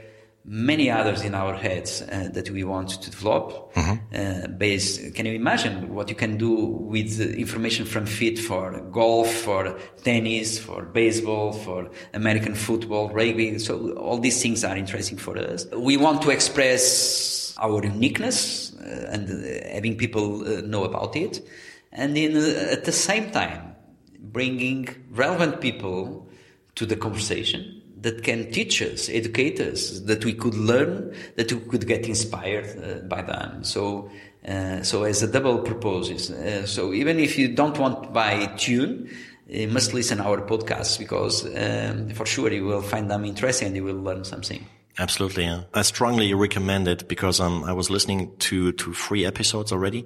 many 0.50 0.90
others 0.90 1.24
in 1.24 1.36
our 1.36 1.54
heads 1.54 2.02
uh, 2.02 2.30
that 2.32 2.50
we 2.50 2.64
want 2.64 2.90
to 2.90 3.12
develop. 3.12 3.74
Mm-hmm. 3.74 4.16
Uh, 4.16 4.48
based, 4.48 5.14
can 5.14 5.26
you 5.26 5.34
imagine 5.34 5.94
what 5.94 6.10
you 6.10 6.16
can 6.16 6.38
do 6.38 6.56
with 6.56 7.20
information 7.20 7.86
from 7.86 8.06
Fit 8.06 8.40
for 8.40 8.80
golf, 8.92 9.30
for 9.30 9.78
tennis, 10.04 10.58
for 10.58 10.84
baseball, 10.84 11.52
for 11.52 11.92
American 12.14 12.56
football, 12.56 13.10
rugby? 13.10 13.60
So 13.60 13.92
all 13.96 14.20
these 14.20 14.42
things 14.42 14.64
are 14.64 14.78
interesting 14.78 15.18
for 15.18 15.38
us. 15.38 15.68
We 15.76 15.98
want 15.98 16.22
to 16.22 16.30
express 16.30 17.54
our 17.60 17.84
uniqueness 17.84 18.74
uh, 18.76 19.10
and 19.12 19.30
uh, 19.30 19.68
having 19.74 19.98
people 19.98 20.48
uh, 20.48 20.62
know 20.62 20.86
about 20.86 21.16
it, 21.18 21.46
and 21.92 22.18
in, 22.18 22.38
uh, 22.38 22.70
at 22.72 22.86
the 22.86 22.92
same 22.94 23.32
time 23.32 23.76
bringing 24.20 24.88
relevant 25.10 25.60
people 25.60 26.28
to 26.76 26.86
the 26.86 26.96
conversation 26.96 27.77
that 28.02 28.24
can 28.24 28.52
teach 28.52 28.82
us, 28.82 29.10
educate 29.10 29.60
us, 29.60 30.00
that 30.02 30.24
we 30.24 30.34
could 30.34 30.56
learn, 30.56 31.14
that 31.36 31.52
we 31.52 31.60
could 31.60 31.88
get 31.88 32.08
inspired 32.08 32.68
uh, 32.84 33.08
by 33.08 33.22
them. 33.22 33.64
So, 33.64 34.10
uh, 34.48 34.84
so 34.84 35.04
as 35.04 35.24
a 35.24 35.28
double 35.28 35.60
purpose. 35.60 36.30
Uh, 36.30 36.66
so 36.66 36.94
even 36.94 37.20
if 37.20 37.38
you 37.38 37.48
don't 37.48 37.78
want 37.78 38.14
buy 38.14 38.46
tune, 38.58 39.10
you 39.48 39.68
must 39.68 39.94
listen 39.94 40.20
our 40.20 40.42
podcasts 40.42 41.00
because 41.00 41.46
um, 41.56 42.10
for 42.10 42.26
sure 42.26 42.52
you 42.52 42.66
will 42.66 42.82
find 42.82 43.10
them 43.10 43.26
interesting 43.26 43.68
and 43.68 43.76
you 43.76 43.84
will 43.84 44.02
learn 44.02 44.24
something. 44.24 44.66
Absolutely. 45.00 45.44
Yeah. 45.44 45.64
I 45.74 45.84
strongly 45.84 46.34
recommend 46.34 46.88
it 46.88 47.08
because 47.08 47.40
um, 47.40 47.64
I 47.64 47.74
was 47.74 47.90
listening 47.90 48.36
to, 48.40 48.72
to 48.74 48.94
three 48.94 49.26
episodes 49.26 49.72
already 49.72 50.06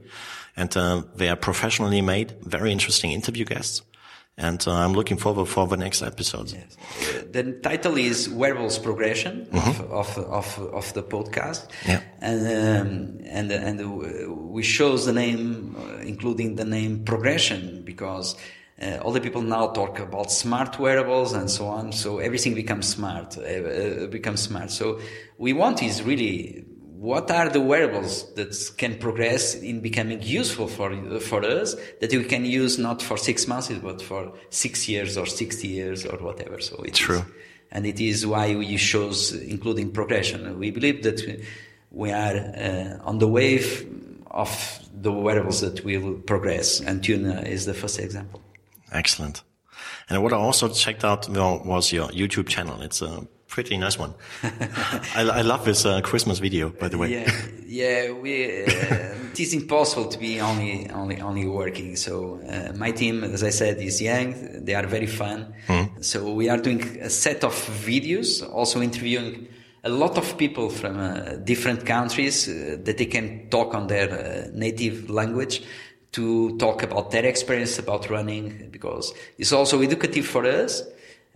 and 0.56 0.76
uh, 0.76 1.04
they 1.16 1.30
are 1.30 1.38
professionally 1.38 2.02
made, 2.02 2.36
very 2.42 2.72
interesting 2.72 3.12
interview 3.12 3.46
guests 3.46 3.82
and 4.42 4.68
uh, 4.68 4.74
I'm 4.74 4.94
looking 4.94 5.18
forward 5.18 5.46
for 5.48 5.68
the 5.68 5.78
next 5.78 6.02
episodes. 6.02 6.54
Yes. 6.54 6.76
The 7.32 7.44
title 7.62 7.96
is 7.98 8.28
Wearables 8.28 8.80
Progression 8.80 9.46
mm-hmm. 9.46 9.82
of, 9.94 10.18
of, 10.18 10.18
of, 10.18 10.74
of, 10.74 10.94
the 10.94 11.04
podcast. 11.04 11.68
Yeah. 11.88 12.02
And, 12.22 12.42
um, 12.42 13.20
and, 13.26 13.52
and 13.52 14.52
we 14.52 14.64
chose 14.64 15.06
the 15.06 15.14
name, 15.14 15.76
uh, 15.78 15.98
including 15.98 16.56
the 16.56 16.66
name 16.66 17.04
Progression, 17.06 17.84
because 17.86 18.36
uh, 18.82 18.98
all 19.04 19.12
the 19.12 19.22
people 19.22 19.44
now 19.44 19.68
talk 19.68 20.00
about 20.00 20.32
smart 20.32 20.80
wearables 20.80 21.34
and 21.34 21.50
so 21.50 21.68
on. 21.68 21.92
So 21.92 22.18
everything 22.18 22.56
becomes 22.56 22.88
smart, 22.88 23.38
uh, 23.38 23.42
uh 23.42 24.08
becomes 24.08 24.42
smart. 24.42 24.72
So 24.72 25.00
we 25.38 25.54
want 25.54 25.84
is 25.84 26.02
really 26.02 26.66
what 27.02 27.32
are 27.32 27.50
the 27.50 27.60
wearables 27.60 28.32
that 28.36 28.54
can 28.78 28.96
progress 29.00 29.56
in 29.56 29.82
becoming 29.82 30.22
useful 30.22 30.68
for 30.68 30.90
for 31.20 31.44
us 31.44 31.76
that 32.00 32.12
we 32.14 32.24
can 32.24 32.46
use 32.46 32.78
not 32.78 33.02
for 33.02 33.18
six 33.18 33.48
months 33.48 33.70
but 33.82 34.00
for 34.04 34.32
six 34.52 34.88
years 34.88 35.18
or 35.18 35.26
sixty 35.26 35.68
years 35.68 36.06
or 36.06 36.18
whatever. 36.18 36.62
So 36.62 36.76
it's 36.84 37.00
true, 37.00 37.26
and 37.72 37.88
it 37.88 38.00
is 38.00 38.28
why 38.28 38.56
we 38.56 38.78
shows 38.78 39.34
including 39.34 39.92
progression. 39.92 40.60
We 40.60 40.70
believe 40.70 41.02
that 41.02 41.20
we 41.90 42.12
are 42.12 42.38
uh, 42.38 43.10
on 43.10 43.18
the 43.18 43.28
wave 43.28 43.68
of 44.30 44.52
the 44.94 45.12
wearables 45.12 45.62
that 45.62 45.84
will 45.84 46.14
progress, 46.32 46.82
and 46.82 47.04
Tune 47.04 47.26
is 47.26 47.66
the 47.66 47.74
first 47.74 47.98
example. 48.00 48.42
Excellent. 48.92 49.42
And 50.08 50.22
what 50.22 50.34
I 50.34 50.38
also 50.38 50.70
checked 50.70 51.04
out 51.04 51.28
well, 51.30 51.64
was 51.66 51.92
your 51.92 52.10
YouTube 52.10 52.48
channel. 52.48 52.82
It's 52.84 53.02
a 53.02 53.26
pretty 53.52 53.78
nice 53.78 54.00
one. 54.00 54.14
I, 55.14 55.22
I, 55.22 55.42
love 55.42 55.66
this 55.66 55.86
uh, 55.86 56.02
Christmas 56.02 56.40
video, 56.40 56.70
by 56.70 56.88
the 56.88 56.98
way. 56.98 57.12
Yeah, 57.12 57.32
yeah. 57.68 58.12
We, 58.12 58.64
uh, 58.64 59.30
it 59.32 59.40
is 59.40 59.54
impossible 59.54 60.08
to 60.08 60.18
be 60.18 60.42
only 60.42 60.90
only 60.90 61.22
only 61.22 61.46
working. 61.46 61.96
So 61.98 62.40
uh, 62.48 62.74
my 62.76 62.92
team, 62.92 63.24
as 63.24 63.44
I 63.44 63.52
said, 63.52 63.78
is 63.78 64.02
young. 64.02 64.64
They 64.66 64.74
are 64.74 64.88
very 64.88 65.06
fun. 65.06 65.54
Mm. 65.68 66.04
So 66.04 66.34
we 66.34 66.50
are 66.50 66.58
doing 66.58 66.82
a 67.02 67.10
set 67.10 67.44
of 67.44 67.54
videos, 67.86 68.42
also 68.50 68.82
interviewing 68.82 69.48
a 69.84 69.90
lot 69.90 70.18
of 70.18 70.38
people 70.38 70.70
from 70.70 71.00
uh, 71.00 71.36
different 71.44 71.86
countries 71.86 72.48
uh, 72.48 72.78
that 72.84 72.98
they 72.98 73.06
can 73.06 73.50
talk 73.50 73.76
on 73.76 73.88
their 73.88 74.10
uh, 74.10 74.48
native 74.54 75.10
language 75.10 75.64
to 76.14 76.58
talk 76.58 76.84
about 76.84 77.12
their 77.12 77.26
experience 77.26 77.80
about 77.80 78.10
running 78.10 78.70
because 78.70 79.14
it's 79.38 79.54
also 79.54 79.82
educative 79.82 80.26
for 80.26 80.46
us 80.46 80.84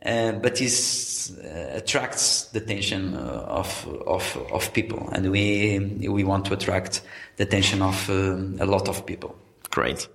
uh, 0.06 0.34
but 0.34 0.62
it 0.62 1.32
uh, 1.44 1.78
attracts 1.78 2.46
the 2.52 2.60
attention 2.60 3.16
uh, 3.16 3.46
of, 3.48 3.88
of, 4.06 4.38
of 4.52 4.74
people, 4.74 5.10
and 5.12 5.32
we, 5.32 6.08
we 6.08 6.24
want 6.24 6.46
to 6.46 6.54
attract 6.54 7.02
the 7.38 7.44
attention 7.44 7.82
of 7.82 8.10
um, 8.10 8.58
a 8.60 8.66
lot 8.66 8.88
of 8.88 9.06
people. 9.06 9.36
Great. 9.72 10.08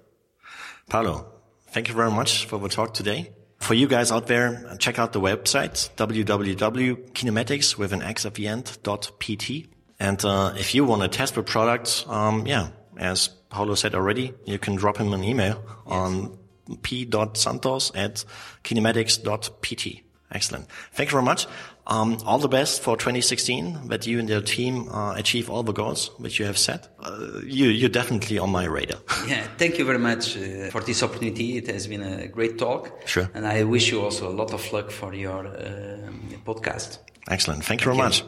Paulo, 0.88 1.26
thank 1.68 1.88
you 1.88 1.94
very 1.94 2.10
much 2.10 2.46
for 2.46 2.58
the 2.58 2.68
talk 2.68 2.94
today. 2.94 3.32
For 3.58 3.74
you 3.74 3.86
guys 3.86 4.10
out 4.10 4.26
there, 4.26 4.74
check 4.78 4.98
out 4.98 5.12
the 5.12 5.20
website 5.20 5.90
www.kinematix 5.96 7.76
with 7.76 7.92
an 7.92 8.02
X 8.02 8.24
at 8.24 8.34
the 8.34 8.48
end 8.48 8.78
dot 8.82 9.12
pt. 9.18 9.66
And 9.98 10.24
uh, 10.24 10.54
if 10.56 10.74
you 10.74 10.84
want 10.84 11.02
to 11.02 11.08
test 11.08 11.34
the 11.34 11.42
product, 11.42 12.06
um, 12.08 12.46
yeah, 12.46 12.70
as 12.96 13.28
Paulo 13.50 13.74
said 13.74 13.94
already, 13.94 14.32
you 14.46 14.58
can 14.58 14.76
drop 14.76 14.96
him 14.96 15.12
an 15.12 15.22
email 15.22 15.62
yes. 15.66 15.76
on 15.86 16.38
p.santos 16.82 17.92
at 17.94 18.24
kinematix.pt. 18.64 20.02
Excellent. 20.32 20.68
Thank 20.92 21.10
you 21.10 21.12
very 21.12 21.24
much. 21.24 21.46
Um, 21.86 22.18
all 22.24 22.38
the 22.38 22.48
best 22.48 22.82
for 22.82 22.96
2016 22.96 23.88
that 23.88 24.06
you 24.06 24.20
and 24.20 24.28
your 24.28 24.42
team 24.42 24.88
uh, 24.88 25.14
achieve 25.16 25.50
all 25.50 25.64
the 25.64 25.72
goals 25.72 26.10
which 26.18 26.38
you 26.38 26.44
have 26.46 26.56
set. 26.56 26.88
Uh, 27.00 27.40
you, 27.44 27.66
you're 27.68 27.88
definitely 27.88 28.38
on 28.38 28.50
my 28.50 28.64
radar. 28.64 29.00
yeah, 29.26 29.44
thank 29.58 29.76
you 29.76 29.84
very 29.84 29.98
much 29.98 30.36
uh, 30.36 30.70
for 30.70 30.82
this 30.82 31.02
opportunity. 31.02 31.56
It 31.56 31.66
has 31.66 31.88
been 31.88 32.02
a 32.02 32.28
great 32.28 32.58
talk. 32.58 32.92
Sure. 33.06 33.28
And 33.34 33.44
I 33.44 33.64
wish 33.64 33.90
you 33.90 34.02
also 34.02 34.28
a 34.28 34.34
lot 34.34 34.52
of 34.52 34.72
luck 34.72 34.92
for 34.92 35.12
your 35.14 35.46
uh, 35.48 36.12
podcast. 36.44 36.98
Excellent. 37.28 37.64
Thank 37.64 37.80
you 37.80 37.86
very 37.86 37.96
much. 37.96 38.22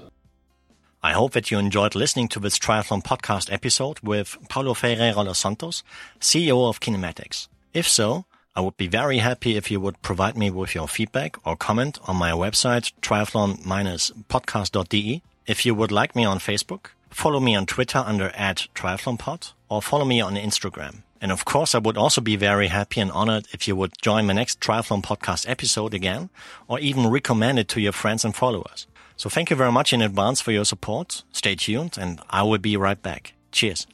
I 1.04 1.12
hope 1.12 1.32
that 1.32 1.50
you 1.50 1.58
enjoyed 1.58 1.94
listening 1.94 2.28
to 2.28 2.40
this 2.40 2.58
triathlon 2.58 3.02
podcast 3.02 3.52
episode 3.52 4.00
with 4.02 4.36
Paulo 4.48 4.74
Ferreira 4.74 5.24
dos 5.24 5.38
Santos, 5.38 5.82
CEO 6.20 6.68
of 6.68 6.80
Kinematix. 6.80 7.48
If 7.74 7.88
so, 7.88 8.24
I 8.54 8.60
would 8.60 8.76
be 8.76 8.86
very 8.86 9.18
happy 9.18 9.56
if 9.56 9.70
you 9.70 9.80
would 9.80 10.02
provide 10.02 10.36
me 10.36 10.50
with 10.50 10.74
your 10.74 10.86
feedback 10.86 11.36
or 11.46 11.56
comment 11.56 11.98
on 12.06 12.16
my 12.16 12.32
website, 12.32 12.92
triathlon-podcast.de. 13.00 15.22
If 15.46 15.64
you 15.64 15.74
would 15.74 15.90
like 15.90 16.14
me 16.14 16.24
on 16.24 16.38
Facebook, 16.38 16.88
follow 17.10 17.40
me 17.40 17.54
on 17.54 17.66
Twitter 17.66 17.98
under 17.98 18.28
at 18.28 18.68
triathlonpod 18.74 19.52
or 19.70 19.80
follow 19.80 20.04
me 20.04 20.20
on 20.20 20.34
Instagram. 20.34 21.02
And 21.22 21.32
of 21.32 21.44
course, 21.44 21.74
I 21.74 21.78
would 21.78 21.96
also 21.96 22.20
be 22.20 22.36
very 22.36 22.66
happy 22.66 23.00
and 23.00 23.12
honored 23.12 23.46
if 23.52 23.66
you 23.66 23.76
would 23.76 23.92
join 24.02 24.26
my 24.26 24.34
next 24.34 24.60
Triathlon 24.60 25.02
podcast 25.02 25.48
episode 25.48 25.94
again 25.94 26.28
or 26.68 26.80
even 26.80 27.06
recommend 27.06 27.58
it 27.58 27.68
to 27.68 27.80
your 27.80 27.92
friends 27.92 28.24
and 28.24 28.34
followers. 28.34 28.86
So 29.16 29.30
thank 29.30 29.48
you 29.48 29.56
very 29.56 29.70
much 29.70 29.92
in 29.92 30.02
advance 30.02 30.40
for 30.40 30.50
your 30.50 30.64
support. 30.64 31.22
Stay 31.32 31.54
tuned 31.54 31.96
and 31.96 32.20
I 32.28 32.42
will 32.42 32.58
be 32.58 32.76
right 32.76 33.00
back. 33.00 33.34
Cheers. 33.52 33.86